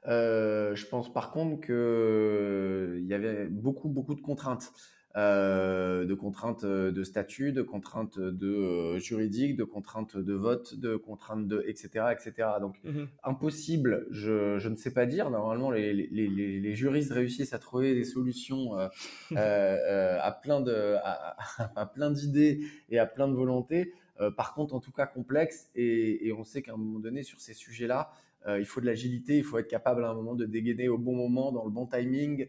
Euh, 0.08 0.76
je 0.76 0.86
pense 0.86 1.12
par 1.12 1.32
contre 1.32 1.66
qu'il 1.66 1.74
euh, 1.74 3.02
y 3.02 3.14
avait 3.14 3.48
beaucoup, 3.48 3.90
beaucoup 3.90 4.16
de 4.16 4.22
contraintes. 4.22 4.72
Euh, 5.18 6.04
de 6.04 6.14
contraintes 6.14 6.66
de 6.66 7.04
statut, 7.06 7.54
de 7.54 7.62
contraintes 7.62 8.20
de 8.20 8.48
euh, 8.48 9.00
juridiques, 9.00 9.56
de 9.56 9.64
contraintes 9.64 10.18
de 10.18 10.34
vote, 10.34 10.76
de 10.76 10.98
contraintes 10.98 11.48
de 11.48 11.64
etc. 11.68 12.08
etc. 12.12 12.50
Donc 12.60 12.76
mmh 12.84 13.06
impossible, 13.24 14.08
je, 14.12 14.60
je, 14.60 14.68
ne 14.68 14.76
sais 14.76 14.92
pas 14.92 15.06
dire. 15.06 15.30
Normalement, 15.30 15.72
les, 15.72 15.94
les, 15.94 16.28
les, 16.28 16.76
juristes 16.76 17.14
réussissent 17.14 17.54
à 17.54 17.60
trouver 17.60 17.96
des 17.96 18.04
solutions 18.04 18.78
euh, 18.78 20.20
à 20.22 20.32
plein 20.34 20.60
de 20.60 20.96
à, 21.02 21.38
à 21.80 21.86
plein 21.86 22.12
d'idées 22.12 22.60
et 22.90 23.00
à 23.00 23.06
plein 23.06 23.30
de 23.30 23.34
volontés. 23.34 23.94
par 24.36 24.54
contre, 24.54 24.76
en 24.76 24.82
tout 24.82 24.92
cas 24.92 25.06
complexe, 25.06 25.70
et, 25.76 26.28
et 26.28 26.34
on 26.34 26.44
sait 26.44 26.62
qu'à 26.62 26.74
un 26.74 26.78
moment 26.78 27.00
donné 27.00 27.24
sur 27.24 27.40
ces 27.40 27.54
sujets-là, 27.54 28.12
il 28.48 28.66
faut 28.66 28.82
de 28.82 28.86
l'agilité, 28.86 29.38
il 29.38 29.44
faut 29.44 29.58
être 29.58 29.70
capable 29.70 30.04
à 30.04 30.10
un 30.10 30.14
moment 30.14 30.36
de 30.36 30.46
dégainer 30.46 30.90
au 30.90 30.98
bon 30.98 31.16
moment, 31.16 31.52
dans 31.54 31.64
le 31.64 31.72
bon 31.72 31.88
timing, 31.88 32.48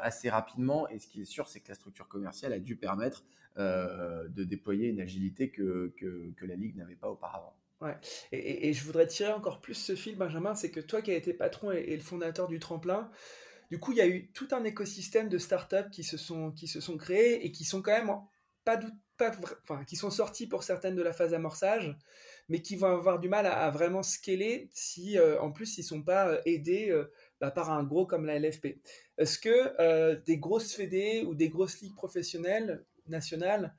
assez 0.00 0.30
rapidement. 0.30 0.88
Et 0.88 0.98
ce 0.98 1.06
qui 1.06 1.22
est 1.22 1.26
sûr, 1.26 1.48
c'est 1.48 1.60
que 1.60 1.68
la 1.68 1.74
structure 1.74 2.08
commerciale 2.08 2.52
a 2.52 2.58
dû 2.58 2.76
permettre 2.76 3.24
de 3.56 4.44
déployer 4.44 4.88
une 4.88 5.00
agilité 5.00 5.50
que, 5.50 5.92
que, 5.96 6.44
la 6.44 6.56
Ligue 6.56 6.76
n'avait 6.76 6.96
pas 6.96 7.10
auparavant. 7.10 7.54
Ouais. 7.80 7.96
Et, 8.32 8.72
je 8.72 8.84
voudrais 8.84 9.06
tirer 9.06 9.32
encore 9.32 9.60
plus 9.60 9.74
ce 9.74 9.94
fil, 9.94 10.16
Benjamin, 10.16 10.54
c'est 10.54 10.70
que 10.70 10.80
toi 10.80 11.02
qui 11.02 11.10
as 11.10 11.16
été 11.16 11.34
patron 11.34 11.70
et, 11.70 11.96
le 11.96 12.02
fondateur 12.02 12.48
du 12.48 12.58
tremplin, 12.58 13.10
du 13.70 13.78
coup, 13.78 13.92
il 13.92 13.98
y 13.98 14.00
a 14.00 14.06
eu 14.06 14.30
tout 14.32 14.48
un 14.52 14.64
écosystème 14.64 15.28
de 15.28 15.38
startups 15.38 15.90
qui 15.90 16.04
se 16.04 16.16
sont, 16.16 16.52
qui 16.52 16.66
se 16.66 16.80
sont 16.80 16.96
créés 16.96 17.44
et 17.44 17.52
qui 17.52 17.64
sont 17.64 17.82
quand 17.82 17.92
même 17.92 18.10
pas, 18.64 18.78
pas 19.16 19.32
enfin, 19.62 19.84
qui 19.84 19.96
sont 19.96 20.10
sortis 20.10 20.46
pour 20.46 20.62
certaines 20.62 20.94
de 20.94 21.02
la 21.02 21.12
phase 21.12 21.34
amorçage, 21.34 21.96
mais 22.48 22.62
qui 22.62 22.76
vont 22.76 22.88
avoir 22.88 23.18
du 23.18 23.28
mal 23.28 23.46
à, 23.46 23.70
vraiment 23.70 24.02
scaler 24.02 24.68
si, 24.72 25.18
euh, 25.18 25.40
en 25.40 25.50
plus, 25.50 25.78
ils 25.78 25.82
sont 25.82 26.02
pas 26.02 26.28
euh, 26.28 26.40
aidés 26.44 26.90
euh, 26.90 27.10
bah, 27.40 27.50
par 27.50 27.70
un 27.70 27.82
gros 27.82 28.06
comme 28.06 28.26
la 28.26 28.38
LFP. 28.38 28.78
Est-ce 29.18 29.38
que 29.38 30.14
des 30.24 30.38
grosses 30.38 30.74
fédés 30.74 31.24
ou 31.26 31.34
des 31.34 31.48
grosses 31.48 31.80
ligues 31.80 31.94
professionnelles 31.94 32.84
nationales, 33.06 33.74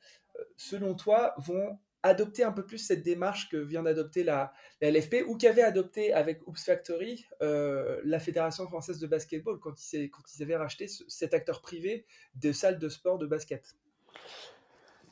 selon 0.57 0.95
toi, 0.95 1.33
vont 1.37 1.77
adopter 2.03 2.43
un 2.43 2.51
peu 2.51 2.63
plus 2.63 2.77
cette 2.77 3.01
démarche 3.01 3.49
que 3.49 3.57
vient 3.57 3.81
d'adopter 3.81 4.23
la, 4.23 4.53
LFP 4.81 5.23
ou 5.27 5.35
qu'avait 5.37 5.63
adopté 5.63 6.13
avec 6.13 6.47
Oops 6.47 6.63
Factory 6.63 7.25
la 7.41 8.19
Fédération 8.19 8.67
française 8.67 8.99
de 8.99 9.07
basketball 9.07 9.59
quand 9.59 9.93
ils, 9.93 10.09
quand 10.09 10.23
ils 10.35 10.43
avaient 10.43 10.57
racheté 10.57 10.87
cet 10.87 11.33
acteur 11.33 11.61
privé 11.61 12.05
de 12.35 12.51
salles 12.51 12.79
de 12.79 12.89
sport 12.89 13.17
de 13.17 13.25
basket? 13.25 13.75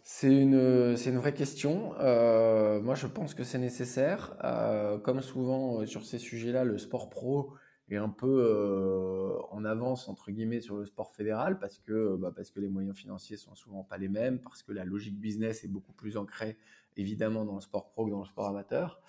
C'est 0.06 0.28
une, 0.28 1.18
vraie 1.18 1.34
question. 1.34 1.94
Euh, 2.00 2.82
moi, 2.82 2.94
je 2.94 3.08
pense 3.08 3.34
que 3.34 3.44
c'est 3.44 3.58
nécessaire. 3.58 4.36
Euh, 4.44 4.98
comme 4.98 5.22
souvent 5.22 5.80
euh, 5.80 5.86
sur 5.86 6.06
ces 6.06 6.20
sujets-là, 6.20 6.66
le 6.66 6.78
sport 6.78 7.10
pro 7.10 7.54
un 7.98 8.10
peu 8.10 9.38
en 9.52 9.66
avance, 9.66 10.10
entre 10.10 10.32
guillemets, 10.32 10.62
sur 10.62 10.78
le 10.78 10.86
sport 10.86 11.12
fédéral 11.12 11.60
parce 11.60 11.80
que, 11.80 12.16
bah, 12.16 12.32
parce 12.36 12.52
que 12.52 12.60
les 12.60 12.70
moyens 12.70 12.96
financiers 12.96 13.38
sont 13.38 13.56
souvent 13.56 13.84
pas 13.84 13.98
les 13.98 14.10
mêmes, 14.10 14.40
parce 14.40 14.64
que 14.64 14.72
la 14.72 14.86
logique 14.86 15.20
business 15.20 15.64
est 15.64 15.68
beaucoup 15.68 15.94
plus 15.94 16.18
ancrée, 16.18 16.58
évidemment, 16.98 17.46
dans 17.46 17.56
le 17.56 17.62
sport 17.62 17.90
pro 17.90 18.06
que 18.06 18.12
dans 18.12 18.20
le 18.20 18.26
sport 18.26 18.48
amateur. 18.48 19.02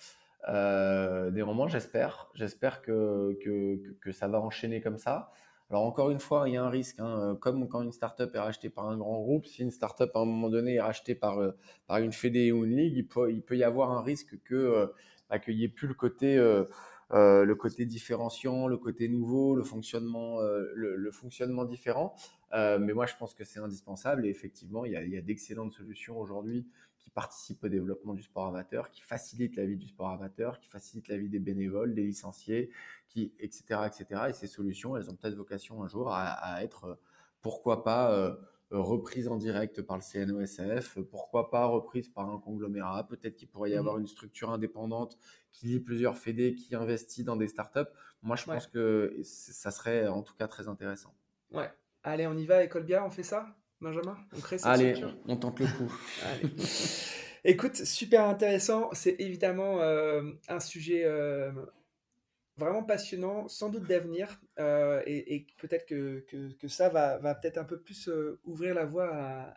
néanmoins, 0.47 1.67
j'espère, 1.67 2.29
j'espère 2.33 2.81
que, 2.81 3.37
que, 3.43 3.95
que, 4.01 4.11
ça 4.11 4.27
va 4.27 4.39
enchaîner 4.39 4.81
comme 4.81 4.97
ça. 4.97 5.31
Alors 5.71 5.83
encore 5.83 6.11
une 6.11 6.19
fois, 6.19 6.47
il 6.47 6.53
y 6.53 6.57
a 6.57 6.63
un 6.63 6.69
risque, 6.69 6.99
hein, 6.99 7.19
euh, 7.19 7.35
comme 7.35 7.67
quand 7.67 7.81
une 7.81 7.91
startup 7.91 8.33
est 8.35 8.39
rachetée 8.39 8.69
par 8.69 8.87
un 8.87 8.97
grand 8.97 9.19
groupe, 9.21 9.47
si 9.47 9.63
une 9.63 9.71
startup 9.71 10.11
à 10.15 10.19
un 10.19 10.25
moment 10.25 10.49
donné 10.49 10.75
est 10.75 10.81
rachetée 10.81 11.15
par, 11.15 11.39
euh, 11.39 11.51
par 11.87 11.97
une 11.97 12.13
fédé 12.13 12.51
ou 12.51 12.65
une 12.65 12.75
ligue, 12.75 12.95
il 12.95 13.07
peut, 13.07 13.31
il 13.31 13.41
peut 13.41 13.57
y 13.57 13.63
avoir 13.63 13.91
un 13.91 14.03
risque 14.03 14.37
que 14.43 14.53
euh, 14.53 14.87
bah, 15.29 15.39
qu'il 15.39 15.55
n'y 15.55 15.63
ait 15.63 15.69
plus 15.69 15.87
le 15.87 15.95
côté, 15.95 16.37
le 17.11 17.53
côté 17.53 17.85
différenciant, 17.85 18.67
le 18.67 18.77
côté 18.77 19.07
nouveau, 19.07 19.55
le 19.55 19.63
fonctionnement, 19.63 20.39
le, 20.41 21.11
fonctionnement 21.11 21.65
différent. 21.65 22.15
mais 22.53 22.93
moi, 22.93 23.05
je 23.05 23.15
pense 23.17 23.33
que 23.33 23.43
c'est 23.43 23.59
indispensable 23.59 24.25
et 24.25 24.29
effectivement, 24.29 24.85
il 24.85 24.93
y 24.93 24.95
a, 24.95 25.19
a 25.19 25.21
d'excellentes 25.21 25.73
solutions 25.73 26.19
aujourd'hui 26.19 26.67
qui 27.05 27.11
participent 27.11 27.63
au 27.63 27.69
développement 27.69 28.15
du 28.15 28.23
sport 28.23 28.47
amateur, 28.47 28.89
qui 28.89 29.01
facilitent 29.01 29.55
la 29.55 29.65
vie 29.65 29.77
du 29.77 29.87
sport 29.87 30.09
amateur, 30.09 30.59
qui 30.59 30.67
facilitent 30.67 31.07
la 31.07 31.17
vie 31.17 31.29
des 31.29 31.39
bénévoles, 31.39 31.93
des 31.93 32.03
licenciés, 32.03 32.71
qui, 33.07 33.31
etc., 33.39 33.63
etc. 33.85 34.21
Et 34.29 34.33
ces 34.33 34.47
solutions, 34.47 34.97
elles 34.97 35.09
ont 35.11 35.15
peut-être 35.15 35.35
vocation 35.35 35.83
un 35.83 35.87
jour 35.87 36.11
à, 36.11 36.63
être, 36.63 36.85
euh, 36.85 36.95
pourquoi 37.41 37.83
pas, 37.83 38.35
euh, 38.71 38.79
reprises 38.79 39.27
en 39.27 39.37
direct 39.37 39.81
par 39.81 39.97
le 39.97 40.01
CNOSF, 40.01 40.99
pourquoi 41.11 41.49
pas 41.49 41.65
reprises 41.65 42.09
par 42.09 42.29
un 42.29 42.39
conglomérat, 42.39 43.07
peut-être 43.07 43.35
qu'il 43.35 43.47
pourrait 43.47 43.71
y 43.71 43.75
mmh. 43.75 43.79
avoir 43.79 43.97
une 43.97 44.07
structure 44.07 44.49
indépendante 44.49 45.17
qui 45.51 45.67
lie 45.67 45.79
plusieurs 45.79 46.17
fédés, 46.17 46.55
qui 46.55 46.75
investit 46.75 47.23
dans 47.23 47.35
des 47.35 47.47
startups. 47.47 47.91
Moi, 48.21 48.35
je 48.35 48.45
pense 48.45 48.67
que 48.67 49.17
ça 49.23 49.71
serait 49.71 50.07
en 50.07 50.23
tout 50.23 50.33
cas 50.35 50.47
très 50.47 50.67
intéressant. 50.67 51.13
Ouais. 51.51 51.71
Allez, 52.03 52.27
on 52.27 52.37
y 52.37 52.45
va, 52.45 52.63
École 52.63 52.83
Bien, 52.83 53.03
on 53.03 53.09
fait 53.09 53.23
ça 53.23 53.47
Benjamin? 53.81 54.17
On 54.35 54.39
crée 54.39 54.57
cette 54.57 54.67
Allez, 54.67 54.95
on 55.27 55.37
tente 55.37 55.59
le 55.59 55.67
coup. 55.67 55.93
Écoute, 57.43 57.75
super 57.75 58.25
intéressant. 58.25 58.89
C'est 58.93 59.15
évidemment 59.19 59.79
euh, 59.81 60.23
un 60.47 60.59
sujet 60.59 61.03
euh, 61.05 61.51
vraiment 62.57 62.83
passionnant, 62.83 63.47
sans 63.47 63.69
doute 63.69 63.87
d'avenir. 63.87 64.41
Euh, 64.59 65.01
et, 65.05 65.45
peut-être 65.57 65.85
que, 65.85 66.23
ça 66.67 66.89
va, 66.89 67.17
peut-être 67.35 67.57
un 67.57 67.63
peu 67.63 67.79
plus 67.79 68.09
ouvrir 68.45 68.73
la 68.73 68.85
voie 68.85 69.09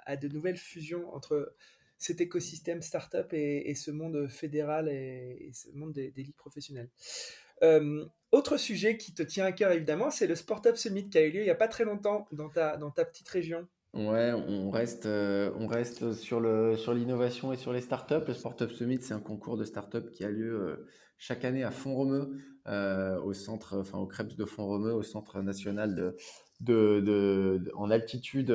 à, 0.05 0.17
de 0.17 0.29
nouvelles 0.29 0.57
fusions 0.57 1.13
entre 1.15 1.55
cet 1.99 2.21
écosystème 2.21 2.81
startup 2.81 3.33
et, 3.33 3.71
et 3.71 3.75
ce 3.75 3.91
monde 3.91 4.29
fédéral 4.29 4.89
et, 4.89 5.51
ce 5.53 5.71
monde 5.73 5.93
des, 5.93 6.13
ligues 6.17 6.37
professionnelles. 6.37 6.91
autre 8.33 8.57
sujet 8.57 8.97
qui 8.97 9.15
te 9.15 9.23
tient 9.23 9.45
à 9.45 9.53
cœur 9.53 9.73
évidemment, 9.73 10.11
c'est 10.11 10.27
le 10.27 10.35
Sport 10.35 10.63
Up 10.67 10.77
Summit 10.77 11.09
qui 11.09 11.19
a 11.19 11.23
eu 11.23 11.31
lieu 11.31 11.41
il 11.41 11.45
n'y 11.45 11.51
a 11.51 11.57
pas 11.57 11.69
très 11.69 11.85
longtemps 11.85 12.29
dans 12.33 12.49
ta, 12.49 13.05
petite 13.05 13.29
région. 13.29 13.67
Ouais, 13.95 14.33
on 14.33 14.71
reste, 14.71 15.07
euh, 15.07 16.13
sur 16.15 16.41
l'innovation 16.41 17.53
et 17.53 17.57
sur 17.57 17.73
les 17.73 17.81
startups. 17.81 18.27
Le 18.27 18.35
Startup 18.35 18.71
Summit, 18.71 19.01
c'est 19.01 19.15
un 19.15 19.21
concours 19.21 19.57
de 19.57 19.65
startups 19.65 20.11
qui 20.13 20.25
a 20.25 20.31
lieu 20.31 20.61
euh, 20.61 20.87
chaque 21.19 21.45
année 21.45 21.65
à 21.65 21.71
Font-Romeu, 21.71 22.37
euh, 22.67 23.21
au 23.21 23.33
centre, 23.33 23.79
enfin 23.79 23.99
au 23.99 24.07
Krebs 24.07 24.37
de 24.37 24.45
Font-Romeu, 24.45 24.93
au 24.93 25.03
centre 25.03 25.41
national 25.43 25.95
de, 25.95 26.17
de, 26.61 27.01
de, 27.01 27.71
en 27.75 27.91
altitude. 27.91 28.53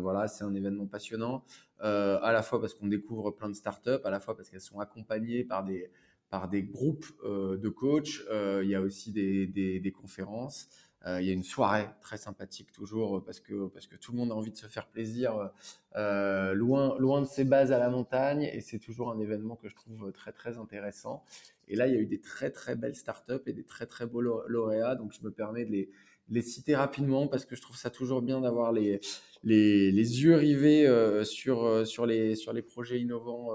voilà, 0.00 0.28
c'est 0.28 0.44
un 0.44 0.54
événement 0.54 0.86
passionnant, 0.86 1.44
à 1.80 2.30
la 2.32 2.42
fois 2.42 2.60
parce 2.60 2.74
qu'on 2.74 2.86
découvre 2.88 3.30
plein 3.30 3.48
de 3.48 3.54
startups, 3.54 4.02
à 4.04 4.10
la 4.10 4.20
fois 4.20 4.36
parce 4.36 4.50
qu'elles 4.50 4.60
sont 4.60 4.80
accompagnées 4.80 5.44
par 5.44 5.64
des, 5.64 5.90
par 6.28 6.48
des 6.48 6.62
groupes 6.62 7.06
de 7.24 7.68
coachs. 7.68 8.20
il 8.62 8.68
y 8.68 8.74
a 8.74 8.80
aussi 8.80 9.12
des, 9.12 9.46
des 9.46 9.92
conférences. 9.92 10.68
Euh, 11.06 11.20
il 11.20 11.26
y 11.26 11.30
a 11.30 11.34
une 11.34 11.44
soirée 11.44 11.88
très 12.00 12.16
sympathique 12.16 12.72
toujours 12.72 13.22
parce 13.24 13.38
que, 13.38 13.68
parce 13.68 13.86
que 13.86 13.96
tout 13.96 14.12
le 14.12 14.18
monde 14.18 14.32
a 14.32 14.34
envie 14.34 14.50
de 14.50 14.56
se 14.56 14.66
faire 14.66 14.88
plaisir 14.88 15.50
euh, 15.94 16.52
loin, 16.52 16.96
loin 16.98 17.20
de 17.20 17.26
ses 17.26 17.44
bases 17.44 17.70
à 17.70 17.78
la 17.78 17.90
montagne 17.90 18.42
et 18.52 18.60
c'est 18.60 18.78
toujours 18.78 19.12
un 19.12 19.18
événement 19.20 19.56
que 19.56 19.68
je 19.68 19.76
trouve 19.76 20.10
très 20.12 20.32
très 20.32 20.58
intéressant. 20.58 21.24
Et 21.68 21.76
là, 21.76 21.86
il 21.86 21.94
y 21.94 21.96
a 21.96 22.00
eu 22.00 22.06
des 22.06 22.20
très 22.20 22.50
très 22.50 22.74
belles 22.74 22.96
startups 22.96 23.42
et 23.46 23.52
des 23.52 23.62
très 23.62 23.86
très 23.86 24.06
beaux 24.06 24.20
lauréats, 24.20 24.96
donc 24.96 25.12
je 25.12 25.24
me 25.24 25.30
permets 25.30 25.64
de 25.64 25.70
les, 25.70 25.90
les 26.28 26.42
citer 26.42 26.74
rapidement 26.74 27.28
parce 27.28 27.44
que 27.44 27.54
je 27.54 27.62
trouve 27.62 27.76
ça 27.76 27.90
toujours 27.90 28.20
bien 28.22 28.40
d'avoir 28.40 28.72
les, 28.72 29.00
les, 29.44 29.92
les, 29.92 30.22
yeux 30.22 30.34
rivés 30.34 30.88
euh, 30.88 31.22
sur, 31.22 31.86
sur, 31.86 32.06
les, 32.06 32.34
sur 32.34 32.52
les 32.52 32.62
projets 32.62 33.00
innovants 33.00 33.50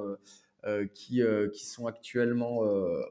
qui, 0.94 1.22
qui 1.54 1.66
sont 1.66 1.88
actuellement 1.88 2.60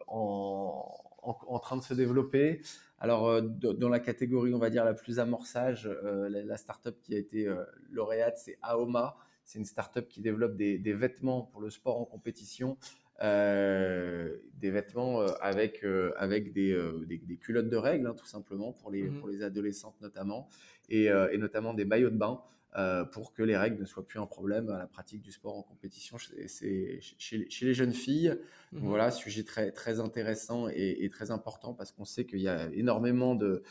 en, 0.06 0.86
en, 1.22 1.38
en, 1.46 1.58
train 1.58 1.76
de 1.76 1.82
se 1.82 1.94
développer. 1.94 2.62
Alors, 3.00 3.28
euh, 3.28 3.40
dans 3.40 3.88
la 3.88 3.98
catégorie, 3.98 4.52
on 4.52 4.58
va 4.58 4.68
dire, 4.68 4.84
la 4.84 4.92
plus 4.92 5.18
amorçage, 5.18 5.88
euh, 5.88 6.28
la, 6.28 6.56
startup 6.58 7.00
qui 7.00 7.14
a 7.14 7.18
été 7.18 7.48
euh, 7.48 7.64
lauréate, 7.90 8.36
c'est 8.36 8.58
Aoma. 8.60 9.16
C'est 9.46 9.58
une 9.58 9.64
startup 9.64 10.06
qui 10.06 10.20
développe 10.20 10.54
des, 10.54 10.92
vêtements 10.92 11.42
pour 11.42 11.62
le 11.62 11.70
sport 11.70 11.98
en 11.98 12.04
compétition, 12.04 12.76
des 13.20 14.70
vêtements 14.70 15.22
avec, 15.40 15.84
avec 16.16 16.52
des, 16.52 16.78
des, 17.06 17.36
culottes 17.36 17.68
de 17.68 17.76
règles, 17.76 18.06
hein, 18.06 18.14
tout 18.16 18.26
simplement, 18.26 18.72
pour 18.72 18.92
les, 18.92 19.02
mmh 19.02 19.18
pour 19.18 19.28
les 19.28 19.42
adolescentes 19.42 20.00
notamment, 20.00 20.48
et, 20.88 21.06
et 21.06 21.38
notamment 21.38 21.74
des 21.74 21.84
maillots 21.84 22.10
de 22.10 22.16
bain. 22.16 22.40
Euh, 22.76 23.04
pour 23.04 23.32
que 23.32 23.42
les 23.42 23.56
règles 23.56 23.80
ne 23.80 23.84
soient 23.84 24.06
plus 24.06 24.20
un 24.20 24.26
problème 24.26 24.70
à 24.70 24.78
la 24.78 24.86
pratique 24.86 25.22
du 25.22 25.32
sport 25.32 25.56
en 25.56 25.62
compétition 25.62 26.18
chez, 26.18 27.00
chez, 27.00 27.66
les 27.66 27.74
jeunes 27.74 27.92
filles. 27.92 28.38
Mmh 28.70 28.78
voilà, 28.86 29.10
sujet 29.10 29.42
très, 29.42 29.72
très 29.72 29.98
intéressant 29.98 30.68
et, 30.68 31.08
très 31.10 31.32
important 31.32 31.74
parce 31.74 31.90
qu'on 31.90 32.04
sait 32.04 32.24
qu'il 32.26 32.38
y 32.38 32.46
a 32.46 32.70
énormément 32.72 33.34
de, 33.34 33.64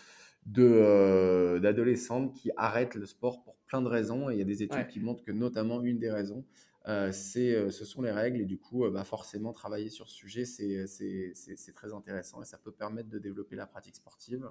euh, 0.57 1.59
d'adolescentes 1.59 2.33
qui 2.33 2.51
arrêtent 2.57 2.95
le 2.95 3.05
sport 3.05 3.41
pour 3.41 3.55
plein 3.67 3.81
de 3.81 3.87
raisons 3.87 4.29
et 4.29 4.33
il 4.33 4.39
y 4.39 4.41
a 4.41 4.45
des 4.45 4.63
études 4.63 4.87
qui 4.87 4.99
montrent 4.99 5.23
que 5.23 5.31
notamment 5.31 5.81
une 5.81 5.97
des 5.97 6.11
raisons 6.11 6.43
euh, 6.89 7.13
c'est, 7.13 7.71
ce 7.71 7.85
sont 7.85 8.01
les 8.01 8.11
règles 8.11 8.41
et 8.41 8.45
du 8.45 8.57
coup 8.57 8.89
bah, 8.89 9.05
forcément 9.05 9.53
travailler 9.53 9.89
sur 9.89 10.09
ce 10.09 10.15
sujet 10.15 10.43
c'est, 10.43 10.87
c'est, 10.87 11.73
très 11.73 11.93
intéressant 11.93 12.41
et 12.41 12.45
ça 12.45 12.57
peut 12.57 12.71
permettre 12.73 13.07
de 13.07 13.19
développer 13.19 13.55
la 13.55 13.65
pratique 13.65 13.95
sportive. 13.95 14.49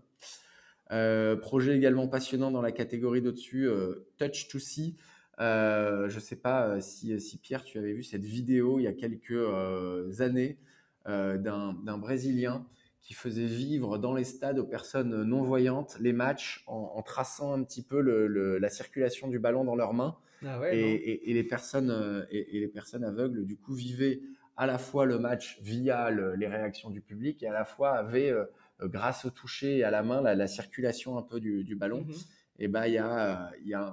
Euh, 0.90 1.36
projet 1.36 1.76
également 1.76 2.08
passionnant 2.08 2.50
dans 2.50 2.62
la 2.62 2.72
catégorie 2.72 3.20
d'au-dessus, 3.20 3.68
euh, 3.68 4.06
Touch 4.18 4.48
to 4.48 4.58
See. 4.58 4.96
Euh, 5.40 6.08
je 6.08 6.16
ne 6.16 6.20
sais 6.20 6.36
pas 6.36 6.80
si, 6.80 7.20
si, 7.20 7.38
Pierre, 7.38 7.62
tu 7.62 7.78
avais 7.78 7.92
vu 7.92 8.02
cette 8.02 8.24
vidéo 8.24 8.78
il 8.78 8.84
y 8.84 8.88
a 8.88 8.92
quelques 8.92 10.20
années 10.20 10.58
d'un 11.06 11.98
Brésilien 11.98 12.66
qui 13.00 13.14
faisait 13.14 13.46
vivre 13.46 13.96
dans 13.96 14.12
les 14.12 14.24
stades 14.24 14.58
aux 14.58 14.66
personnes 14.66 15.22
non-voyantes 15.22 15.96
les 16.00 16.12
matchs 16.12 16.64
en, 16.66 17.00
traçant 17.02 17.54
un 17.54 17.62
petit 17.62 17.82
peu 17.82 18.00
le, 18.00 18.58
la 18.58 18.68
circulation 18.68 19.28
du 19.28 19.38
ballon 19.38 19.64
dans 19.64 19.76
leurs 19.76 19.94
mains. 19.94 20.16
Ah 20.44 20.60
et, 20.70 21.30
et, 21.30 21.34
les 21.34 21.44
personnes, 21.44 22.26
et, 22.30 22.60
les 22.60 22.68
personnes 22.68 23.04
aveugles, 23.04 23.44
du 23.46 23.56
coup, 23.56 23.74
vivaient 23.74 24.20
à 24.56 24.66
la 24.66 24.76
fois 24.76 25.06
le 25.06 25.18
match 25.18 25.58
via 25.62 26.10
les 26.10 26.46
réactions 26.46 26.90
du 26.90 27.00
public 27.00 27.42
et 27.42 27.46
à 27.46 27.52
la 27.52 27.64
fois 27.64 27.92
avaient 27.92 28.34
grâce 28.82 29.24
au 29.24 29.30
toucher 29.30 29.78
et 29.78 29.84
à 29.84 29.90
la 29.90 30.02
main, 30.02 30.20
la, 30.20 30.46
circulation 30.46 31.18
un 31.18 31.22
peu 31.22 31.40
du, 31.40 31.74
ballon, 31.74 32.04
mhm. 32.04 32.14
et 32.58 32.68
ben 32.68 32.86
il 32.86 32.94
y 32.94 32.98
a, 32.98 33.52
y 33.64 33.74
a 33.74 33.92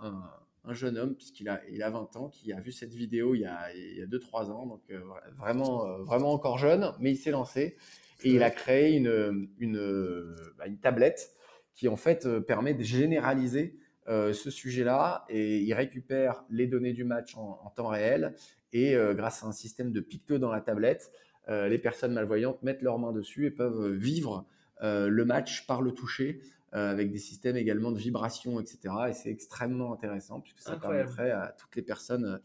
un, 0.00 0.22
un 0.64 0.72
jeune 0.72 0.98
homme, 0.98 1.14
puisqu'il 1.14 1.48
a, 1.48 1.60
il 1.70 1.82
a 1.82 1.90
20 1.90 2.16
ans, 2.16 2.28
qui 2.28 2.52
a 2.52 2.60
vu 2.60 2.72
cette 2.72 2.94
vidéo 2.94 3.34
il 3.34 3.42
y 3.42 3.46
a 3.46 3.68
2-3 4.06 4.50
ans, 4.50 4.66
donc 4.66 4.82
vraiment, 5.38 5.98
vraiment 6.02 6.32
encore 6.32 6.58
jeune, 6.58 6.92
mais 7.00 7.12
il 7.12 7.16
s'est 7.16 7.30
lancé 7.30 7.76
et 8.22 8.30
il 8.30 8.42
a 8.42 8.50
créé 8.50 8.96
une, 8.96 9.48
une, 9.58 10.34
bah, 10.56 10.66
une 10.66 10.78
tablette 10.78 11.34
qui 11.74 11.88
en 11.88 11.96
fait 11.96 12.26
permet 12.40 12.72
de 12.74 12.82
généraliser 12.82 13.78
ce 14.06 14.50
sujet-là 14.50 15.24
et 15.28 15.58
il 15.58 15.74
récupère 15.74 16.44
les 16.48 16.66
données 16.66 16.92
du 16.92 17.04
match 17.04 17.36
en, 17.36 17.60
en 17.62 17.70
temps 17.70 17.88
réel 17.88 18.34
et 18.72 18.96
grâce 19.12 19.44
à 19.44 19.46
un 19.46 19.52
système 19.52 19.92
de 19.92 20.00
picto 20.00 20.38
dans 20.38 20.50
la 20.50 20.60
tablette, 20.60 21.10
les 21.48 21.78
personnes 21.78 22.14
malvoyantes 22.14 22.62
mettent 22.62 22.82
leurs 22.82 22.98
mains 22.98 23.12
dessus 23.12 23.46
et 23.46 23.50
peuvent 23.50 23.92
vivre 23.92 24.46
le 24.80 25.24
match 25.24 25.66
par 25.66 25.82
le 25.82 25.92
toucher 25.92 26.40
euh, 26.74 26.90
avec 26.90 27.12
des 27.12 27.18
systèmes 27.18 27.56
également 27.56 27.92
de 27.92 27.98
vibration, 27.98 28.58
etc. 28.58 28.92
Et 29.08 29.12
c'est 29.12 29.30
extrêmement 29.30 29.92
intéressant 29.92 30.40
puisque 30.40 30.58
ça 30.58 30.74
permettrait 30.74 31.30
à 31.30 31.54
toutes 31.56 31.76
les 31.76 31.82
personnes 31.82 32.40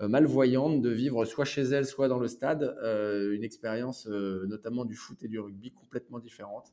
euh, 0.00 0.08
malvoyantes 0.08 0.80
de 0.80 0.88
vivre 0.88 1.26
soit 1.26 1.44
chez 1.44 1.64
elles, 1.64 1.84
soit 1.84 2.08
dans 2.08 2.18
le 2.18 2.26
stade, 2.26 2.62
euh, 2.82 3.34
une 3.34 3.44
expérience 3.44 4.06
notamment 4.06 4.86
du 4.86 4.94
foot 4.94 5.22
et 5.22 5.28
du 5.28 5.38
rugby 5.38 5.70
complètement 5.70 6.18
différente. 6.18 6.72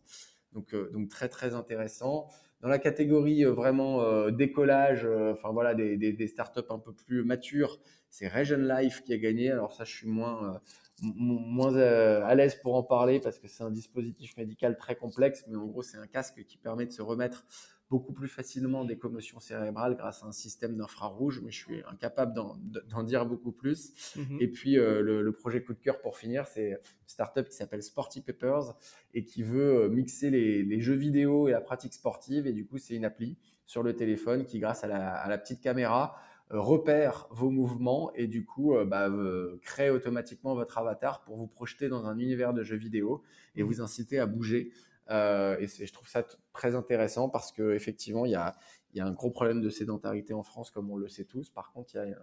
Donc, 0.54 0.74
donc 0.94 1.10
très 1.10 1.28
très 1.28 1.54
intéressant. 1.54 2.30
Dans 2.62 2.70
la 2.70 2.80
catégorie 2.80 3.44
vraiment 3.44 4.30
décollage, 4.30 5.06
enfin 5.34 5.50
voilà, 5.52 5.74
des, 5.76 5.98
des, 5.98 6.14
des, 6.14 6.28
startups 6.28 6.60
un 6.70 6.80
peu 6.80 6.94
plus 6.94 7.26
matures, 7.26 7.80
c'est 8.10 8.28
Region 8.30 8.58
Life 8.58 9.04
qui 9.04 9.14
a 9.14 9.18
gagné. 9.18 9.52
Alors 9.52 9.74
ça, 9.74 9.84
je 9.84 9.92
suis 9.92 10.08
moins 10.08 10.62
moins 11.02 11.76
euh, 11.76 12.24
à 12.24 12.36
l'aise 12.36 12.56
pour 12.56 12.76
en 12.76 12.84
parler 12.84 13.20
parce 13.20 13.40
que 13.40 13.48
c'est 13.48 13.64
un 13.64 13.72
dispositif 13.72 14.38
médical 14.38 14.78
très 14.78 14.96
complexe, 14.96 15.44
mais 15.48 15.56
en 15.56 15.66
gros, 15.66 15.82
c'est 15.82 15.98
un 15.98 16.08
casque 16.08 16.44
qui 16.46 16.58
permet 16.58 16.86
de 16.86 16.92
se 16.92 17.02
remettre 17.02 17.46
beaucoup 17.90 18.14
plus 18.14 18.30
facilement 18.30 18.86
des 18.86 18.98
commotions 18.98 19.42
cérébrales 19.42 19.98
grâce 19.98 20.24
à 20.24 20.28
un 20.28 20.32
système 20.32 20.78
d'infrarouge, 20.78 21.42
mais 21.44 21.52
je 21.52 21.58
suis 21.58 21.84
incapable 21.92 22.34
d'en 22.34 23.04
dire 23.04 23.26
beaucoup 23.26 23.52
plus. 23.52 23.92
Mhm. 24.16 24.38
Et 24.40 24.48
puis, 24.48 24.78
euh, 24.78 25.02
le, 25.02 25.32
projet 25.34 25.62
coup 25.62 25.74
de 25.74 25.80
cœur 25.80 26.00
pour 26.00 26.16
finir, 26.16 26.48
c'est 26.48 26.70
une 26.70 26.78
startup 27.06 27.50
qui 27.50 27.56
s'appelle 27.56 27.84
Sporty 27.84 28.22
Papers 28.22 28.78
et 29.14 29.26
qui 29.26 29.44
veut 29.44 29.84
euh, 29.84 29.90
mixer 29.90 30.30
les, 30.30 30.80
jeux 30.80 30.96
vidéo 30.96 31.50
et 31.50 31.52
la 31.52 31.60
pratique 31.60 31.94
sportive. 31.94 32.48
Et 32.48 32.54
du 32.54 32.66
coup, 32.66 32.78
c'est 32.78 32.96
une 32.96 33.04
appli 33.04 33.38
sur 33.66 33.84
le 33.84 33.94
téléphone 33.94 34.46
qui, 34.46 34.60
grâce 34.60 34.86
à 34.86 35.28
la 35.28 35.38
petite 35.38 35.60
caméra, 35.60 36.16
repère 36.60 37.28
vos 37.32 37.50
mouvements 37.50 38.12
et 38.14 38.28
du 38.28 38.46
coup 38.46 38.76
euh, 38.76 38.86
bah, 38.86 39.08
euh, 39.08 39.60
crée 39.62 39.90
automatiquement 39.90 40.54
votre 40.54 40.78
avatar 40.78 41.24
pour 41.24 41.38
vous 41.38 41.48
projeter 41.48 41.88
dans 41.88 42.06
un 42.06 42.18
univers 42.20 42.54
de 42.54 42.64
jeux 42.64 42.78
vidéo 42.78 43.24
et 43.56 43.64
vous 43.64 43.82
inciter 43.82 44.20
à 44.20 44.26
bouger. 44.26 44.72
Euh, 45.10 45.58
et 45.60 45.68
je 45.68 45.92
trouve 45.92 46.08
ça 46.08 46.26
très 46.54 46.76
intéressant 46.76 47.30
parce 47.30 47.52
qu'effectivement, 47.52 48.26
il 48.26 48.32
y 48.32 48.36
a, 48.36 48.56
y 48.94 49.00
a, 49.00 49.06
un 49.06 49.12
gros 49.12 49.32
problème 49.32 49.62
de 49.62 49.70
sédentarité 49.70 50.34
en 50.34 50.44
France, 50.44 50.72
comme 50.72 50.90
on 50.90 50.96
le 50.96 51.08
sait 51.08 51.26
tous. 51.26 51.50
Par 51.50 51.72
contre, 51.72 51.96
il 51.96 51.98
y 51.98 52.00
a 52.00 52.06
une, 52.06 52.16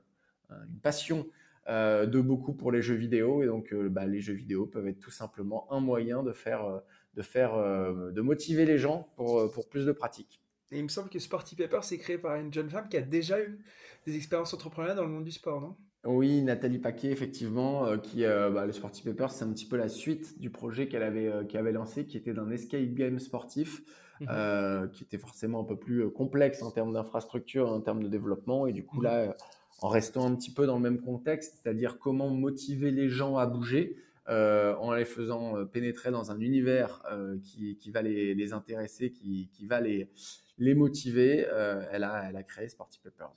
passion 0.83 1.27
de 1.69 2.21
beaucoup 2.23 2.55
pour 2.55 2.73
les 2.73 2.81
jeux 2.81 2.95
vidéo 2.95 3.43
et 3.43 3.47
donc 3.47 3.75
bah, 3.75 4.07
les 4.07 4.21
jeux 4.23 4.33
vidéo 4.33 4.65
peuvent 4.65 4.89
être 4.89 5.01
tout 5.01 5.11
simplement 5.11 5.71
un 5.71 5.81
moyen 5.81 6.23
de 6.23 6.33
faire, 6.33 6.81
de, 7.13 7.21
faire, 7.21 7.59
de 7.59 8.21
motiver 8.23 8.65
les 8.65 8.79
gens 8.79 9.11
pour, 9.17 9.51
pour 9.53 9.69
plus 9.69 9.85
de 9.85 9.93
pratique. 9.93 10.41
Et 10.71 10.79
il 10.79 10.83
me 10.83 10.89
semble 10.89 11.09
que 11.09 11.19
Sporty 11.19 11.57
Paper, 11.57 11.81
c'est 11.83 11.99
créé 11.99 12.19
par 12.19 12.37
une 12.37 12.53
jeune 12.53 12.69
femme 12.69 12.89
qui 12.89 12.97
a 12.97 13.03
déjà 13.03 13.41
eu 13.41 13.59
des 14.07 14.17
expériences 14.17 14.53
entrepreneuriales 14.53 14.97
dans 14.97 15.05
le 15.05 15.11
monde 15.11 15.25
du 15.25 15.33
sport, 15.33 15.61
non? 15.61 15.77
Oui, 16.05 16.43
Nathalie 16.43 16.79
Paquet, 16.79 17.11
effectivement, 17.11 17.87
euh, 17.87 17.97
qui 17.97 18.25
euh, 18.25 18.51
bah, 18.51 18.67
le 18.67 18.73
Sporty 18.73 19.03
Paper, 19.03 19.27
c'est 19.31 19.45
un 19.45 19.53
petit 19.53 19.67
peu 19.67 19.77
la 19.77 19.89
suite 19.89 20.39
du 20.41 20.49
projet 20.49 20.89
qu'elle 20.89 21.03
avait, 21.03 21.27
euh, 21.27 21.45
avait 21.55 21.73
lancé, 21.73 22.07
qui 22.07 22.17
était 22.17 22.33
d'un 22.33 22.51
escape 22.51 22.95
game 22.95 23.19
sportif, 23.19 23.83
mhm. 24.21 24.91
qui 24.93 25.05
était 25.05 25.19
forcément 25.19 25.61
un 25.61 25.65
peu 25.65 25.77
plus 25.77 26.11
complexe 26.11 26.63
en 26.63 26.71
termes 26.71 26.93
d'infrastructure, 26.93 27.71
en 27.71 27.81
termes 27.81 28.03
de 28.03 28.09
développement. 28.09 28.67
Et 28.67 28.73
du 28.73 28.85
coup, 28.85 28.99
mhm. 28.99 29.05
là, 29.05 29.37
en 29.81 29.89
restant 29.89 30.27
un 30.27 30.35
petit 30.35 30.53
peu 30.53 30.67
dans 30.67 30.77
le 30.77 30.83
même 30.83 31.01
contexte, 31.01 31.59
c'est-à-dire 31.63 31.99
comment 31.99 32.31
motiver 32.31 32.91
les 32.91 33.09
gens 33.09 33.37
à 33.37 33.47
bouger, 33.47 33.97
en 34.29 34.93
les 34.93 35.05
faisant 35.05 35.67
pénétrer 35.67 36.11
dans 36.11 36.31
un 36.31 36.41
univers 36.41 37.03
qui, 37.45 37.77
qui, 37.77 37.91
va 37.91 38.03
les, 38.03 38.35
les 38.35 38.53
intéresser, 38.53 39.11
qui, 39.11 39.49
qui, 39.53 39.67
va 39.67 39.81
les, 39.81 40.11
les 40.59 40.75
motiver, 40.75 41.47
elle, 41.91 42.05
a, 42.05 42.27
elle 42.29 42.37
a 42.37 42.43
créé 42.43 42.69
Sporty 42.69 43.01
Papers. 43.03 43.33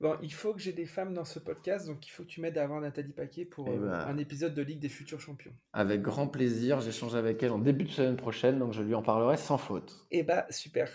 Bon, 0.00 0.16
il 0.22 0.32
faut 0.32 0.52
que 0.52 0.60
j'ai 0.60 0.72
des 0.72 0.86
femmes 0.86 1.14
dans 1.14 1.24
ce 1.24 1.38
podcast, 1.38 1.86
donc 1.86 2.06
il 2.06 2.10
faut 2.10 2.24
que 2.24 2.28
tu 2.28 2.40
m'aides 2.40 2.58
à 2.58 2.64
avoir 2.64 2.80
Nathalie 2.80 3.12
Paquet 3.12 3.44
pour 3.44 3.68
eh 3.68 3.76
euh, 3.76 3.90
ben, 3.90 3.92
un 3.92 4.18
épisode 4.18 4.52
de 4.52 4.60
Ligue 4.60 4.80
des 4.80 4.88
futurs 4.88 5.20
champions. 5.20 5.52
Avec 5.72 6.02
grand 6.02 6.26
plaisir, 6.26 6.80
j'échange 6.80 7.14
avec 7.14 7.42
elle 7.42 7.52
en 7.52 7.58
début 7.58 7.84
de 7.84 7.90
semaine 7.90 8.16
prochaine, 8.16 8.58
donc 8.58 8.72
je 8.72 8.82
lui 8.82 8.94
en 8.94 9.02
parlerai 9.02 9.36
sans 9.36 9.56
faute. 9.56 10.04
Eh 10.10 10.24
bah 10.24 10.46
super. 10.50 10.90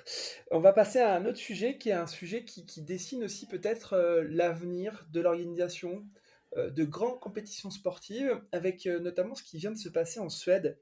On 0.51 0.59
va 0.59 0.73
passer 0.73 0.99
à 0.99 1.15
un 1.15 1.25
autre 1.25 1.37
sujet 1.37 1.77
qui 1.77 1.89
est 1.89 1.93
un 1.93 2.07
sujet 2.07 2.43
qui, 2.43 2.81
dessine 2.81 3.23
aussi 3.23 3.47
peut-être 3.47 3.93
euh, 3.93 4.25
l'avenir 4.29 5.07
de 5.11 5.21
l'organisation 5.21 5.89
euh, 5.91 6.19
de 6.55 6.83
grandes 6.83 7.19
compétitions 7.19 7.71
sportives, 7.71 8.41
avec 8.51 8.85
notamment 8.85 9.35
ce 9.35 9.43
qui 9.43 9.57
vient 9.57 9.71
de 9.71 9.77
se 9.77 9.89
passer 9.89 10.19
en 10.19 10.29
Suède. 10.29 10.79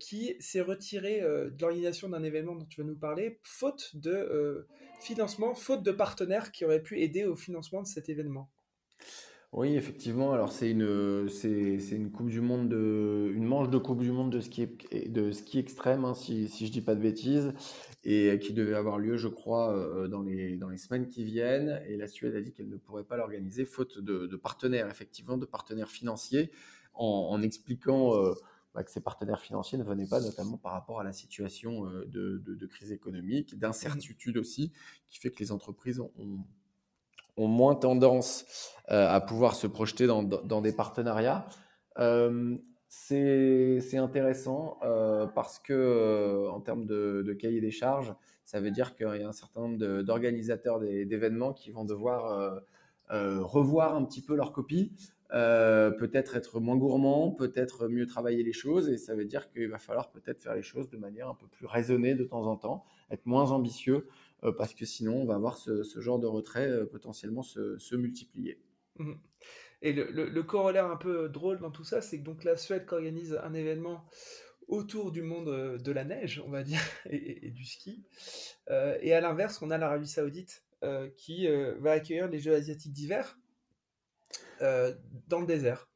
qui 0.00 0.36
s'est 0.38 0.60
retiré 0.60 1.20
de 1.20 1.56
l'organisation 1.60 2.08
d'un 2.08 2.22
événement 2.22 2.54
dont 2.54 2.66
tu 2.66 2.80
vas 2.80 2.86
nous 2.86 2.98
parler, 2.98 3.40
faute 3.42 3.96
de 3.96 4.66
financement, 5.00 5.54
faute 5.54 5.82
de 5.82 5.92
partenaires 5.92 6.52
qui 6.52 6.64
auraient 6.64 6.82
pu 6.82 7.00
aider 7.00 7.24
au 7.24 7.36
financement 7.36 7.82
de 7.82 7.86
cet 7.86 8.08
événement. 8.08 8.50
Oui, 9.56 9.74
effectivement. 9.74 10.34
Alors 10.34 10.52
c'est 10.52 10.70
une 10.70 11.30
c'est, 11.30 11.78
une 11.92 12.10
coupe 12.10 12.28
du 12.28 12.42
monde 12.42 12.68
de 12.68 13.32
une 13.34 13.46
manche 13.46 13.70
de 13.70 13.78
coupe 13.78 14.02
du 14.02 14.12
monde 14.12 14.30
de 14.30 14.40
ski 14.40 14.68
de 15.08 15.32
ski 15.32 15.58
extrême 15.58 16.04
hein, 16.04 16.12
si 16.12 16.46
si 16.46 16.66
je 16.66 16.72
dis 16.72 16.82
pas 16.82 16.94
de 16.94 17.00
bêtises 17.00 17.54
et 18.04 18.38
qui 18.38 18.52
devait 18.52 18.74
avoir 18.74 18.98
lieu, 18.98 19.16
je 19.16 19.28
crois, 19.28 19.74
euh, 19.74 20.08
dans 20.08 20.20
les 20.20 20.58
dans 20.58 20.68
les 20.68 20.76
semaines 20.76 21.08
qui 21.08 21.24
viennent. 21.24 21.80
Et 21.88 21.96
la 21.96 22.06
Suède 22.06 22.36
a 22.36 22.42
dit 22.42 22.52
qu'elle 22.52 22.68
ne 22.68 22.76
pourrait 22.76 23.04
pas 23.04 23.16
l'organiser 23.16 23.64
faute 23.64 23.98
de, 23.98 24.36
partenaires, 24.36 24.90
effectivement, 24.90 25.38
de 25.38 25.46
partenaires 25.46 25.90
financiers, 25.90 26.50
en, 26.92 27.40
expliquant 27.40 28.14
euh, 28.14 28.34
bah, 28.74 28.84
que 28.84 28.90
ces 28.90 29.00
partenaires 29.00 29.40
financiers 29.40 29.78
ne 29.78 29.84
venaient 29.84 30.06
pas, 30.06 30.20
notamment 30.20 30.58
par 30.58 30.72
rapport 30.72 31.00
à 31.00 31.04
la 31.04 31.14
situation 31.14 31.86
euh, 31.86 32.04
de, 32.06 32.66
crise 32.66 32.92
économique, 32.92 33.58
d'incertitude 33.58 34.36
aussi, 34.36 34.70
qui 35.08 35.18
fait 35.18 35.30
que 35.30 35.38
les 35.38 35.50
entreprises 35.50 35.98
ont, 35.98 36.12
ont 36.18 36.44
moins 37.38 37.74
tendance 37.74 38.44
euh, 38.90 39.08
à 39.08 39.20
pouvoir 39.20 39.54
se 39.54 39.66
projeter 39.66 40.06
dans, 40.06 40.60
des 40.60 40.72
partenariats. 40.72 41.46
Euh, 41.98 42.56
c'est 42.88 43.98
intéressant 43.98 44.78
parce 45.34 45.58
que 45.58 46.48
en 46.50 46.60
termes 46.60 46.86
de, 46.86 47.36
cahier 47.38 47.60
des 47.60 47.70
charges, 47.70 48.14
ça 48.44 48.60
veut 48.60 48.70
dire 48.70 48.96
qu'il 48.96 49.06
y 49.06 49.22
a 49.22 49.28
un 49.28 49.32
certain 49.32 49.62
nombre 49.62 50.02
d'organisateurs 50.02 50.80
d'événements 50.80 51.52
qui 51.52 51.70
vont 51.70 51.84
devoir 51.84 52.62
revoir 53.10 53.96
un 53.96 54.04
petit 54.04 54.22
peu 54.22 54.34
leur 54.34 54.52
copie 54.52 54.92
euh, 55.32 55.90
peut-être 55.90 56.36
être 56.36 56.60
moins 56.60 56.76
gourmand, 56.76 57.32
peut-être 57.32 57.88
mieux 57.88 58.06
travailler 58.06 58.44
les 58.44 58.52
choses, 58.52 58.88
et 58.88 58.96
ça 58.96 59.14
veut 59.16 59.24
dire 59.24 59.50
qu'il 59.50 59.68
va 59.68 59.78
falloir 59.78 60.10
peut-être 60.10 60.40
faire 60.40 60.54
les 60.54 60.62
choses 60.62 60.88
de 60.88 60.96
manière 60.96 61.28
un 61.28 61.34
peu 61.34 61.48
plus 61.48 61.66
raisonnée 61.66 62.14
de 62.14 62.22
temps 62.22 62.46
en 62.46 62.56
temps, 62.56 62.84
être 63.10 63.26
moins 63.26 63.50
ambitieux, 63.50 63.96
euh, 63.96 64.00
parce 64.56 64.74
que 64.74 64.84
sinon 64.84 65.22
on 65.22 65.26
va 65.26 65.38
voir 65.38 65.56
ce, 65.56 65.82
genre 66.00 66.18
de 66.18 66.26
retrait 66.26 66.68
euh, 66.68 66.86
potentiellement 66.86 67.42
se, 67.42 67.96
multiplier. 67.96 68.60
Mmh. 68.96 69.14
Et 69.82 69.92
le, 69.92 70.42
corollaire 70.42 70.90
un 70.90 70.96
peu 70.96 71.28
drôle 71.28 71.60
dans 71.60 71.70
tout 71.70 71.84
ça, 71.84 72.00
c'est 72.00 72.18
que 72.18 72.24
donc 72.24 72.44
la 72.44 72.56
Suède 72.56 72.86
organise 72.90 73.38
un 73.42 73.52
événement 73.52 74.08
autour 74.68 75.12
du 75.12 75.22
monde 75.22 75.78
de 75.78 75.92
la 75.92 76.04
neige, 76.04 76.42
on 76.44 76.50
va 76.50 76.62
dire, 76.62 76.80
et, 77.10 77.50
du 77.50 77.64
ski. 77.64 78.04
et 78.68 79.12
à 79.12 79.20
l'inverse, 79.20 79.60
on 79.60 79.70
a 79.70 79.78
l'Arabie 79.78 80.08
Saoudite 80.08 80.64
qui 81.16 81.46
va 81.78 81.92
accueillir 81.92 82.28
les 82.28 82.38
Jeux 82.38 82.54
asiatiques 82.54 82.94
d'hiver 82.94 83.38
euh, 84.62 84.94
dans 85.28 85.40
le 85.40 85.46
désert. 85.46 85.88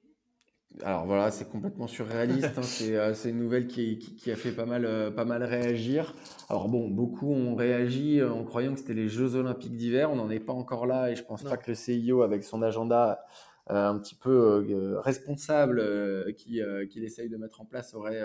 Alors 0.82 1.04
voilà, 1.04 1.30
c'est 1.30 1.48
complètement 1.48 1.86
surréaliste. 1.86 2.58
Hein. 2.58 2.62
Euh, 2.90 3.14
c'est 3.14 3.30
une 3.30 3.38
nouvelle 3.38 3.66
qui, 3.66 3.98
qui, 3.98 4.30
a 4.30 4.36
fait 4.36 4.52
pas 4.52 4.64
mal, 4.64 4.84
euh, 4.84 5.10
pas 5.10 5.24
mal 5.24 5.42
réagir. 5.42 6.14
Alors 6.48 6.68
bon, 6.68 6.88
beaucoup 6.88 7.30
ont 7.30 7.54
réagi 7.54 8.22
en 8.22 8.44
croyant 8.44 8.72
que 8.72 8.80
c'était 8.80 8.94
les 8.94 9.08
Jeux 9.08 9.34
Olympiques 9.34 9.76
d'hiver. 9.76 10.10
On 10.10 10.16
n'en 10.16 10.30
est 10.30 10.40
pas 10.40 10.52
encore 10.52 10.86
là 10.86 11.10
et 11.10 11.16
je 11.16 11.24
pense 11.24 11.42
pas 11.42 11.56
que 11.56 11.70
le 11.70 11.74
CIO, 11.74 12.22
avec 12.22 12.44
son 12.44 12.62
agenda 12.62 13.24
un 13.66 13.98
petit 13.98 14.14
peu 14.14 14.98
responsable 14.98 16.34
qu'il 16.36 16.88
qui 16.90 17.04
essaye 17.04 17.28
de 17.28 17.36
mettre 17.36 17.60
en 17.60 17.64
place, 17.64 17.94
aurait, 17.94 18.22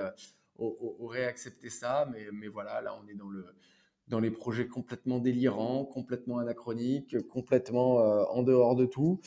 aurait 0.57 1.25
accepté 1.25 1.69
ça. 1.69 2.07
Mais, 2.11 2.27
mais 2.31 2.47
voilà, 2.47 2.81
là 2.81 2.95
on 3.03 3.07
est 3.07 3.15
dans 3.15 3.29
le 3.29 3.45
dans 4.07 4.19
les 4.19 4.31
projets 4.31 4.67
complètement 4.67 5.19
délirants, 5.19 5.83
complètement 5.83 6.37
anachroniques, 6.37 7.17
complètement 7.27 7.97
en 8.31 8.43
dehors 8.43 8.75
de 8.75 8.85
tout. 8.85 9.19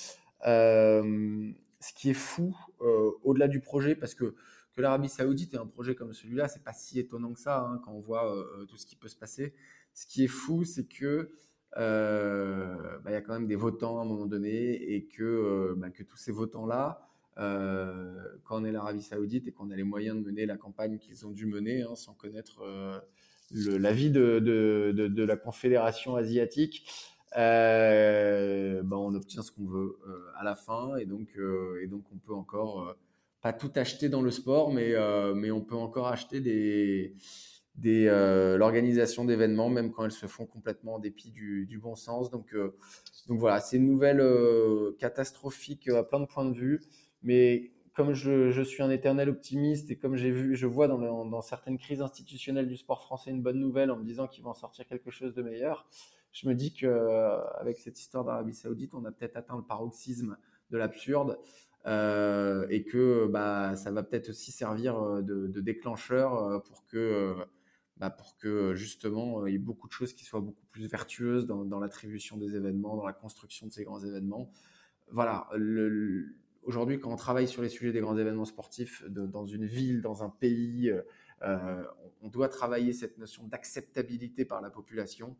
Euh, 0.46 1.50
ce 1.80 1.92
qui 1.92 2.10
est 2.10 2.14
fou, 2.14 2.56
euh, 2.80 3.10
au-delà 3.22 3.48
du 3.48 3.60
projet, 3.60 3.94
parce 3.94 4.14
que, 4.14 4.34
que 4.74 4.80
l'Arabie 4.80 5.08
Saoudite 5.08 5.54
ait 5.54 5.58
un 5.58 5.66
projet 5.66 5.94
comme 5.94 6.12
celui-là, 6.12 6.48
c'est 6.48 6.62
pas 6.62 6.72
si 6.72 6.98
étonnant 6.98 7.32
que 7.32 7.40
ça 7.40 7.60
hein, 7.60 7.80
quand 7.84 7.92
on 7.92 8.00
voit 8.00 8.34
euh, 8.34 8.64
tout 8.66 8.76
ce 8.76 8.86
qui 8.86 8.96
peut 8.96 9.08
se 9.08 9.16
passer. 9.16 9.54
Ce 9.94 10.06
qui 10.06 10.24
est 10.24 10.28
fou, 10.28 10.64
c'est 10.64 10.86
que 10.86 11.30
bah, 11.76 13.10
il 13.10 13.12
y 13.12 13.16
a 13.16 13.20
quand 13.20 13.34
même 13.34 13.46
des 13.46 13.56
votants 13.56 13.98
à 13.98 14.02
un 14.02 14.04
moment 14.04 14.26
donné 14.26 14.94
et 14.94 15.06
que, 15.06 15.74
bah, 15.76 15.90
que 15.90 16.02
tous 16.02 16.16
ces 16.16 16.32
votants-là, 16.32 17.08
quand 17.36 18.60
on 18.60 18.64
est 18.64 18.72
l'Arabie 18.72 19.02
Saoudite 19.02 19.46
et 19.46 19.52
qu'on 19.52 19.70
a 19.70 19.76
les 19.76 19.84
moyens 19.84 20.16
de 20.16 20.22
mener 20.22 20.46
la 20.46 20.56
campagne 20.56 20.98
qu'ils 20.98 21.26
ont 21.26 21.30
dû 21.30 21.46
mener 21.46 21.82
hein, 21.82 21.94
sans 21.94 22.14
connaître 22.14 22.62
l'avis 23.50 24.10
de, 24.10 24.38
de, 24.40 25.22
la 25.22 25.36
Confédération 25.36 26.16
asiatique, 26.16 26.88
ben, 27.34 28.92
on 28.92 29.14
obtient 29.14 29.42
ce 29.42 29.52
qu'on 29.52 29.66
veut 29.66 29.98
à 30.36 30.44
la 30.44 30.54
fin 30.54 30.96
et 30.96 31.06
donc, 31.06 31.28
et 31.82 31.86
donc 31.86 32.04
on 32.12 32.18
peut 32.18 32.34
encore 32.34 32.96
pas 33.40 33.52
tout 33.52 33.70
acheter 33.76 34.08
dans 34.08 34.22
le 34.22 34.30
sport, 34.30 34.72
mais, 34.72 34.94
mais 35.34 35.50
on 35.50 35.60
peut 35.60 35.76
encore 35.76 36.08
acheter 36.08 36.40
des, 36.40 37.14
des, 37.76 38.06
l'organisation 38.58 39.24
d'événements, 39.24 39.68
même 39.68 39.92
quand 39.92 40.04
elles 40.04 40.12
se 40.12 40.26
font 40.26 40.46
complètement 40.46 40.94
en 40.94 40.98
dépit 40.98 41.30
du, 41.30 41.78
bon 41.82 41.94
sens. 41.94 42.30
Donc, 42.30 42.54
donc 43.28 43.38
voilà, 43.38 43.60
c'est 43.60 43.76
une 43.76 43.86
nouvelle 43.86 44.22
catastrophique 44.98 45.88
à 45.88 46.02
plein 46.02 46.20
de 46.20 46.26
points 46.26 46.46
de 46.46 46.56
vue, 46.56 46.80
mais 47.22 47.72
comme 47.98 48.14
je, 48.14 48.62
suis 48.62 48.80
un 48.80 48.90
éternel 48.90 49.28
optimiste 49.28 49.90
et 49.90 49.96
comme 49.96 50.14
j'ai 50.14 50.30
vu, 50.30 50.54
je 50.54 50.68
vois 50.68 50.86
dans, 50.86 51.42
certaines 51.42 51.78
crises 51.78 52.00
institutionnelles 52.00 52.68
du 52.68 52.76
sport 52.76 53.02
français 53.02 53.30
une 53.30 53.42
bonne 53.42 53.58
nouvelle 53.58 53.90
en 53.90 53.96
me 53.96 54.04
disant 54.04 54.28
qu'il 54.28 54.44
va 54.44 54.50
en 54.50 54.54
sortir 54.54 54.86
quelque 54.86 55.10
chose 55.10 55.34
de 55.34 55.42
meilleur, 55.42 55.88
je 56.40 56.48
me 56.48 56.54
dis 56.54 56.72
que 56.72 56.86
euh, 56.86 57.72
cette 57.74 57.98
histoire 57.98 58.24
d'Arabie 58.24 58.54
Saoudite, 58.54 58.94
on 58.94 59.04
a 59.04 59.10
peut-être 59.10 59.36
atteint 59.36 59.56
le 59.56 59.64
paroxysme 59.64 60.36
de 60.70 60.78
l'absurde 60.78 61.38
euh, 61.86 62.66
et 62.70 62.84
que 62.84 63.26
bah, 63.26 63.74
ça 63.74 63.90
va 63.90 64.04
peut-être 64.04 64.28
aussi 64.28 64.52
servir 64.52 65.02
euh, 65.02 65.20
de, 65.20 65.60
déclencheur 65.60 66.62
pour 66.62 66.86
que 66.86 67.34
bah, 67.96 68.10
pour 68.10 68.36
que 68.36 68.74
justement 68.74 69.46
il 69.46 69.52
y 69.52 69.56
ait 69.56 69.58
beaucoup 69.58 69.88
de 69.88 69.92
choses 69.92 70.12
qui 70.12 70.24
soient 70.24 70.40
beaucoup 70.40 70.64
plus 70.70 70.86
vertueuses 70.86 71.46
dans, 71.46 71.80
l'attribution 71.80 72.36
des 72.36 72.54
événements, 72.54 72.96
dans 72.96 73.06
la 73.06 73.12
construction 73.12 73.66
de 73.66 73.72
ces 73.72 73.82
grands 73.82 74.04
événements. 74.04 74.52
Voilà, 75.10 75.48
aujourd'hui, 76.62 77.00
quand 77.00 77.10
on 77.10 77.16
travaille 77.16 77.48
sur 77.48 77.62
les 77.62 77.68
sujets 77.68 77.92
des 77.92 78.00
grands 78.00 78.16
événements 78.16 78.44
sportifs 78.44 79.02
dans 79.08 79.46
une 79.46 79.64
ville, 79.64 80.02
dans 80.02 80.22
un 80.22 80.28
pays, 80.28 80.92
on 81.42 82.28
doit 82.28 82.48
travailler 82.48 82.92
cette 82.92 83.18
notion 83.18 83.48
d'acceptabilité 83.48 84.44
par 84.44 84.60
la 84.60 84.70
population. 84.70 85.34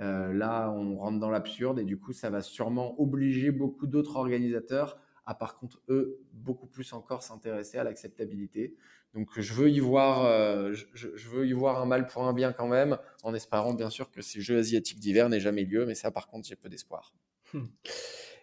Euh, 0.00 0.32
là, 0.32 0.70
on 0.70 0.96
rentre 0.96 1.18
dans 1.18 1.30
l'absurde 1.30 1.78
et 1.78 1.84
du 1.84 1.98
coup, 1.98 2.12
ça 2.12 2.30
va 2.30 2.40
sûrement 2.40 3.00
obliger 3.00 3.50
beaucoup 3.50 3.86
d'autres 3.86 4.16
organisateurs 4.16 4.98
à, 5.26 5.34
par 5.34 5.56
contre, 5.56 5.80
eux, 5.88 6.20
beaucoup 6.32 6.66
plus 6.66 6.92
encore 6.92 7.22
s'intéresser 7.22 7.78
à 7.78 7.84
l'acceptabilité. 7.84 8.76
Donc, 9.14 9.28
je 9.40 9.54
veux 9.54 9.70
y 9.70 9.78
voir, 9.78 10.24
je, 10.72 11.28
veux 11.28 11.46
y 11.46 11.52
voir 11.52 11.80
un 11.80 11.86
mal 11.86 12.06
pour 12.06 12.24
un 12.24 12.32
bien 12.32 12.52
quand 12.52 12.66
même, 12.66 12.98
en 13.22 13.32
espérant 13.32 13.72
bien 13.72 13.88
sûr 13.88 14.10
que 14.10 14.20
ces 14.20 14.40
Jeux 14.40 14.58
asiatiques 14.58 14.98
d'hiver 14.98 15.28
n'aient 15.28 15.40
jamais 15.40 15.64
lieu. 15.64 15.86
Mais 15.86 15.94
ça, 15.94 16.10
par 16.10 16.26
contre, 16.26 16.48
j'ai 16.48 16.56
peu 16.56 16.68
d'espoir. 16.68 17.14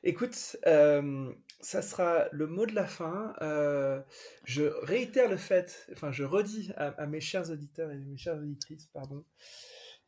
Écoute, 0.03 0.57
euh, 0.65 1.31
ça 1.59 1.83
sera 1.83 2.27
le 2.31 2.47
mot 2.47 2.65
de 2.65 2.73
la 2.73 2.87
fin. 2.87 3.33
Euh, 3.41 4.01
je 4.45 4.63
réitère 4.83 5.29
le 5.29 5.37
fait, 5.37 5.87
enfin, 5.91 6.11
je 6.11 6.23
redis 6.23 6.71
à, 6.75 7.05
mes 7.05 7.21
chers 7.21 7.51
auditeurs 7.51 7.91
et 7.91 7.97
mes 7.97 8.17
chères 8.17 8.37
auditrices, 8.37 8.87
pardon, 8.87 9.23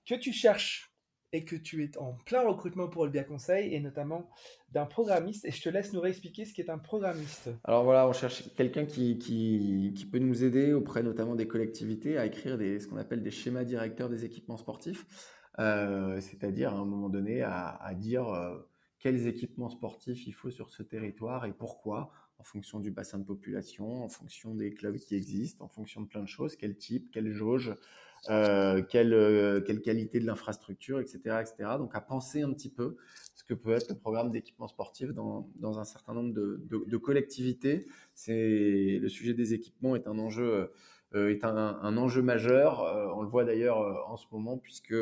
que 0.08 0.15
tu 0.15 0.34
cherches 0.34 0.92
et 1.34 1.43
que 1.43 1.56
tu 1.56 1.84
es 1.84 1.98
en 1.98 2.13
plein 2.26 2.48
recrutement 2.48 2.88
pour 2.88 3.06
le 3.06 3.12
bien 3.12 3.24
conseil 3.24 3.74
et 3.74 3.80
notamment 3.80 4.30
d'un 4.72 4.86
programmiste. 4.86 5.46
Et 5.46 5.52
je 5.52 5.62
te 5.62 5.67
laisse 5.67 5.91
nous 5.91 6.00
réexpliquer 6.00 6.46
ce 6.46 6.54
qu'est 6.54 6.69
un 6.69 6.78
programmiste. 6.78 7.50
Alors 7.63 7.84
voilà, 7.84 8.08
on 8.08 8.13
cherche 8.13 8.43
quelqu'un 8.56 8.86
qui, 8.86 10.08
peut 10.12 10.19
nous 10.19 10.43
aider 10.43 10.74
auprès 10.74 11.02
notamment 11.02 11.36
des 11.36 11.48
collectivités 11.48 12.17
à 12.17 12.26
écrire 12.26 12.58
ce 12.58 12.88
qu'on 12.88 12.98
appelle 12.98 13.24
des 13.24 13.32
schémas 13.32 13.63
directeurs 13.63 14.10
des 14.10 14.26
équipements 14.26 14.58
sportifs. 14.58 15.06
Euh, 15.60 16.22
c'est-à-dire 16.22 16.74
à 16.74 16.78
un 16.78 16.86
moment 16.86 17.10
donné 17.10 17.41
à, 17.41 17.67
à 17.67 17.93
dire 17.93 18.26
quels 19.00 19.28
équipements 19.28 19.69
sportifs 19.69 20.28
il 20.28 20.34
faut 20.34 20.52
sur 20.52 20.69
ce 20.69 20.84
territoire 20.84 21.46
et 21.46 21.52
pourquoi, 21.52 22.12
en 22.38 22.43
fonction 22.43 22.80
du 22.80 22.91
bassin 22.91 23.17
de 23.17 23.26
population, 23.26 24.04
en 24.04 24.10
fonction 24.10 24.54
des 24.54 24.74
clubs 24.74 24.98
qui 24.98 25.15
existent, 25.15 25.65
en 25.65 25.67
fonction 25.67 26.02
de 26.02 26.08
plein 26.08 26.22
de 26.22 26.28
choses, 26.28 26.56
quel 26.56 26.78
type, 26.78 27.12
quelle 27.12 27.32
jauge, 27.32 27.76
euh, 28.29 28.81
quelle, 28.81 29.13
euh, 29.13 29.62
quelle, 29.62 29.81
qualité 29.81 30.19
de 30.19 30.25
l'infrastructure, 30.25 30.99
etc., 30.99 31.19
etc. 31.41 31.71
Donc 31.77 31.95
à 31.95 32.01
penser 32.01 32.41
un 32.41 32.53
petit 32.53 32.69
peu 32.69 32.95
ce 33.36 33.43
que 33.43 33.53
peut 33.53 33.73
être 33.73 33.89
le 33.89 33.95
programme 33.95 34.31
d'équipement 34.31 34.67
sportif 34.67 35.09
dans, 35.09 35.79
un 35.79 35.83
certain 35.83 36.13
nombre 36.13 36.33
de, 36.33 36.97
collectivités. 36.97 37.86
C'est 38.13 38.99
le 39.01 39.09
sujet 39.09 39.33
des 39.33 39.53
équipements 39.53 39.95
est 39.95 40.07
un 40.07 40.17
enjeu 40.19 40.69
euh, 41.15 42.21
majeur. 42.21 43.13
on 43.15 43.21
le 43.21 43.27
voit 43.27 43.43
d'ailleurs 43.43 44.09
en 44.09 44.17
ce 44.17 44.25
moment 44.31 44.57
puisque 44.57 44.93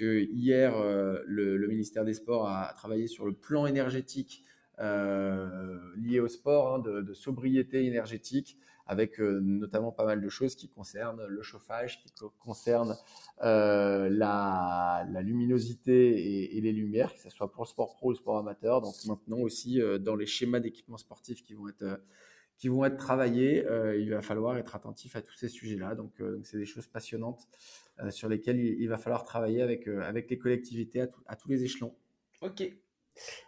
hier, 0.00 0.76
euh, 0.76 1.22
le, 1.26 1.66
ministère 1.68 2.04
des 2.04 2.14
Sports 2.14 2.48
a 2.48 2.72
travaillé 2.74 3.06
sur 3.06 3.24
le 3.26 3.32
plan 3.32 3.66
énergétique 3.66 4.44
euh, 4.80 5.78
lié 5.96 6.20
au 6.20 6.28
sport, 6.28 6.74
hein, 6.74 6.78
de, 6.80 7.14
sobriété 7.14 7.84
énergétique, 7.84 8.58
avec 8.88 9.20
euh, 9.20 9.40
notamment 9.40 9.92
pas 9.92 10.04
mal 10.04 10.20
de 10.20 10.28
choses 10.28 10.56
qui 10.56 10.68
concernent 10.68 11.24
le 11.26 11.42
chauffage, 11.42 12.02
qui 12.02 12.12
concernent 12.40 12.96
la, 13.40 15.06
luminosité 15.22 16.56
et, 16.56 16.60
les 16.60 16.72
lumières, 16.72 17.14
que 17.14 17.20
ce 17.20 17.30
soit 17.30 17.52
pour 17.52 17.62
le 17.64 17.68
sport 17.68 17.94
pro 17.94 18.08
ou 18.08 18.10
le 18.10 18.16
sport 18.16 18.38
amateur. 18.38 18.80
Donc 18.80 18.94
maintenant 19.06 19.38
aussi, 19.38 19.80
dans 20.00 20.16
les 20.16 20.26
schémas 20.26 20.60
d'équipement 20.60 20.96
sportif 20.96 21.42
qui 21.42 21.54
vont 21.54 21.68
être 21.68 22.00
qui 22.56 22.66
vont 22.66 22.84
être 22.84 22.96
travaillés. 22.96 23.64
il 23.98 24.10
va 24.10 24.20
falloir 24.20 24.58
être 24.58 24.74
attentif 24.74 25.14
à 25.14 25.22
tous 25.22 25.34
ces 25.34 25.48
sujets-là. 25.48 25.94
Donc, 25.94 26.20
c'est 26.42 26.58
des 26.58 26.66
choses 26.66 26.88
passionnantes 26.88 27.46
euh, 28.00 28.10
sur 28.10 28.28
lesquels 28.28 28.60
il, 28.60 28.88
va 28.88 28.96
falloir 28.96 29.24
travailler 29.24 29.60
avec, 29.60 29.88
euh, 29.88 30.02
avec 30.02 30.30
les 30.30 30.38
collectivités 30.38 31.04
à, 31.26 31.36
tous 31.36 31.48
les 31.48 31.64
échelons. 31.64 31.96
Ok. 32.40 32.62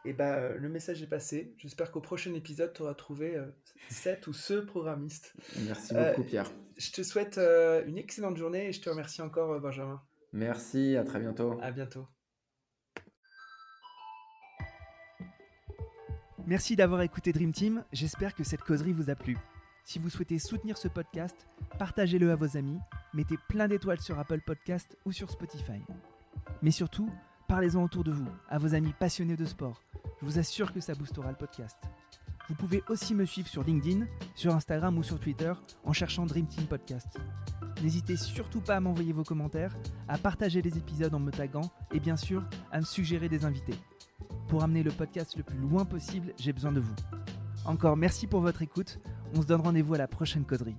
Et 0.04 0.10
eh 0.10 0.12
ben, 0.12 0.32
euh, 0.32 0.56
le 0.56 0.68
message 0.68 1.02
est 1.02 1.06
passé. 1.06 1.54
J'espère 1.58 1.90
qu'au 1.92 2.00
prochain 2.00 2.34
épisode, 2.34 2.72
tu 2.72 2.82
auras 2.82 2.94
trouvé 2.94 3.40
cette 3.88 4.26
ou 4.26 4.32
ce 4.32 4.54
programmiste. 4.54 5.34
Merci 5.66 5.94
beaucoup, 5.94 6.24
Pierre. 6.24 6.50
Je 6.76 6.90
te 6.90 7.02
souhaite 7.02 7.38
une 7.38 7.98
excellente 7.98 8.36
journée 8.36 8.68
et 8.68 8.72
je 8.72 8.80
te 8.80 8.90
remercie 8.90 9.22
encore, 9.22 9.60
Benjamin. 9.60 10.02
Merci, 10.32 10.96
à 10.96 11.04
très 11.04 11.20
bientôt. 11.20 11.58
À 11.60 11.70
bientôt. 11.70 12.06
Merci 16.46 16.74
d'avoir 16.74 17.02
écouté 17.02 17.32
Dream 17.32 17.52
Team. 17.52 17.84
J'espère 17.92 18.34
que 18.34 18.44
cette 18.44 18.62
causerie 18.62 18.92
vous 18.92 19.10
a 19.10 19.14
plu. 19.14 19.36
Si 19.84 19.98
vous 19.98 20.10
souhaitez 20.10 20.38
soutenir 20.38 20.78
ce 20.78 20.88
podcast, 20.88 21.46
partagez-le 21.78 22.30
à 22.30 22.36
vos 22.36 22.56
amis, 22.56 22.78
mettez 23.14 23.36
plein 23.48 23.68
d'étoiles 23.68 24.00
sur 24.00 24.18
Apple 24.18 24.40
Podcast 24.40 24.96
ou 25.04 25.12
sur 25.12 25.30
Spotify. 25.30 25.80
Mais 26.62 26.70
surtout, 26.70 27.10
parlez-en 27.50 27.82
autour 27.82 28.04
de 28.04 28.12
vous, 28.12 28.28
à 28.48 28.58
vos 28.58 28.76
amis 28.76 28.94
passionnés 28.96 29.34
de 29.34 29.44
sport. 29.44 29.82
Je 30.20 30.24
vous 30.24 30.38
assure 30.38 30.72
que 30.72 30.78
ça 30.78 30.94
boostera 30.94 31.30
le 31.30 31.36
podcast. 31.36 31.76
Vous 32.48 32.54
pouvez 32.54 32.84
aussi 32.88 33.12
me 33.12 33.24
suivre 33.24 33.48
sur 33.48 33.64
LinkedIn, 33.64 34.06
sur 34.36 34.54
Instagram 34.54 34.96
ou 34.96 35.02
sur 35.02 35.18
Twitter 35.18 35.52
en 35.84 35.92
cherchant 35.92 36.26
Dream 36.26 36.46
Team 36.46 36.66
Podcast. 36.66 37.08
N'hésitez 37.82 38.16
surtout 38.16 38.60
pas 38.60 38.76
à 38.76 38.80
m'envoyer 38.80 39.12
vos 39.12 39.24
commentaires, 39.24 39.76
à 40.06 40.16
partager 40.16 40.62
les 40.62 40.78
épisodes 40.78 41.12
en 41.12 41.18
me 41.18 41.32
taguant 41.32 41.72
et 41.90 41.98
bien 41.98 42.16
sûr 42.16 42.44
à 42.70 42.78
me 42.78 42.84
suggérer 42.84 43.28
des 43.28 43.44
invités. 43.44 43.74
Pour 44.46 44.62
amener 44.62 44.84
le 44.84 44.92
podcast 44.92 45.36
le 45.36 45.42
plus 45.42 45.58
loin 45.58 45.84
possible, 45.84 46.32
j'ai 46.38 46.52
besoin 46.52 46.70
de 46.70 46.78
vous. 46.78 46.94
Encore 47.64 47.96
merci 47.96 48.28
pour 48.28 48.42
votre 48.42 48.62
écoute. 48.62 49.00
On 49.34 49.42
se 49.42 49.46
donne 49.48 49.62
rendez-vous 49.62 49.94
à 49.94 49.98
la 49.98 50.06
prochaine 50.06 50.44
causerie. 50.44 50.76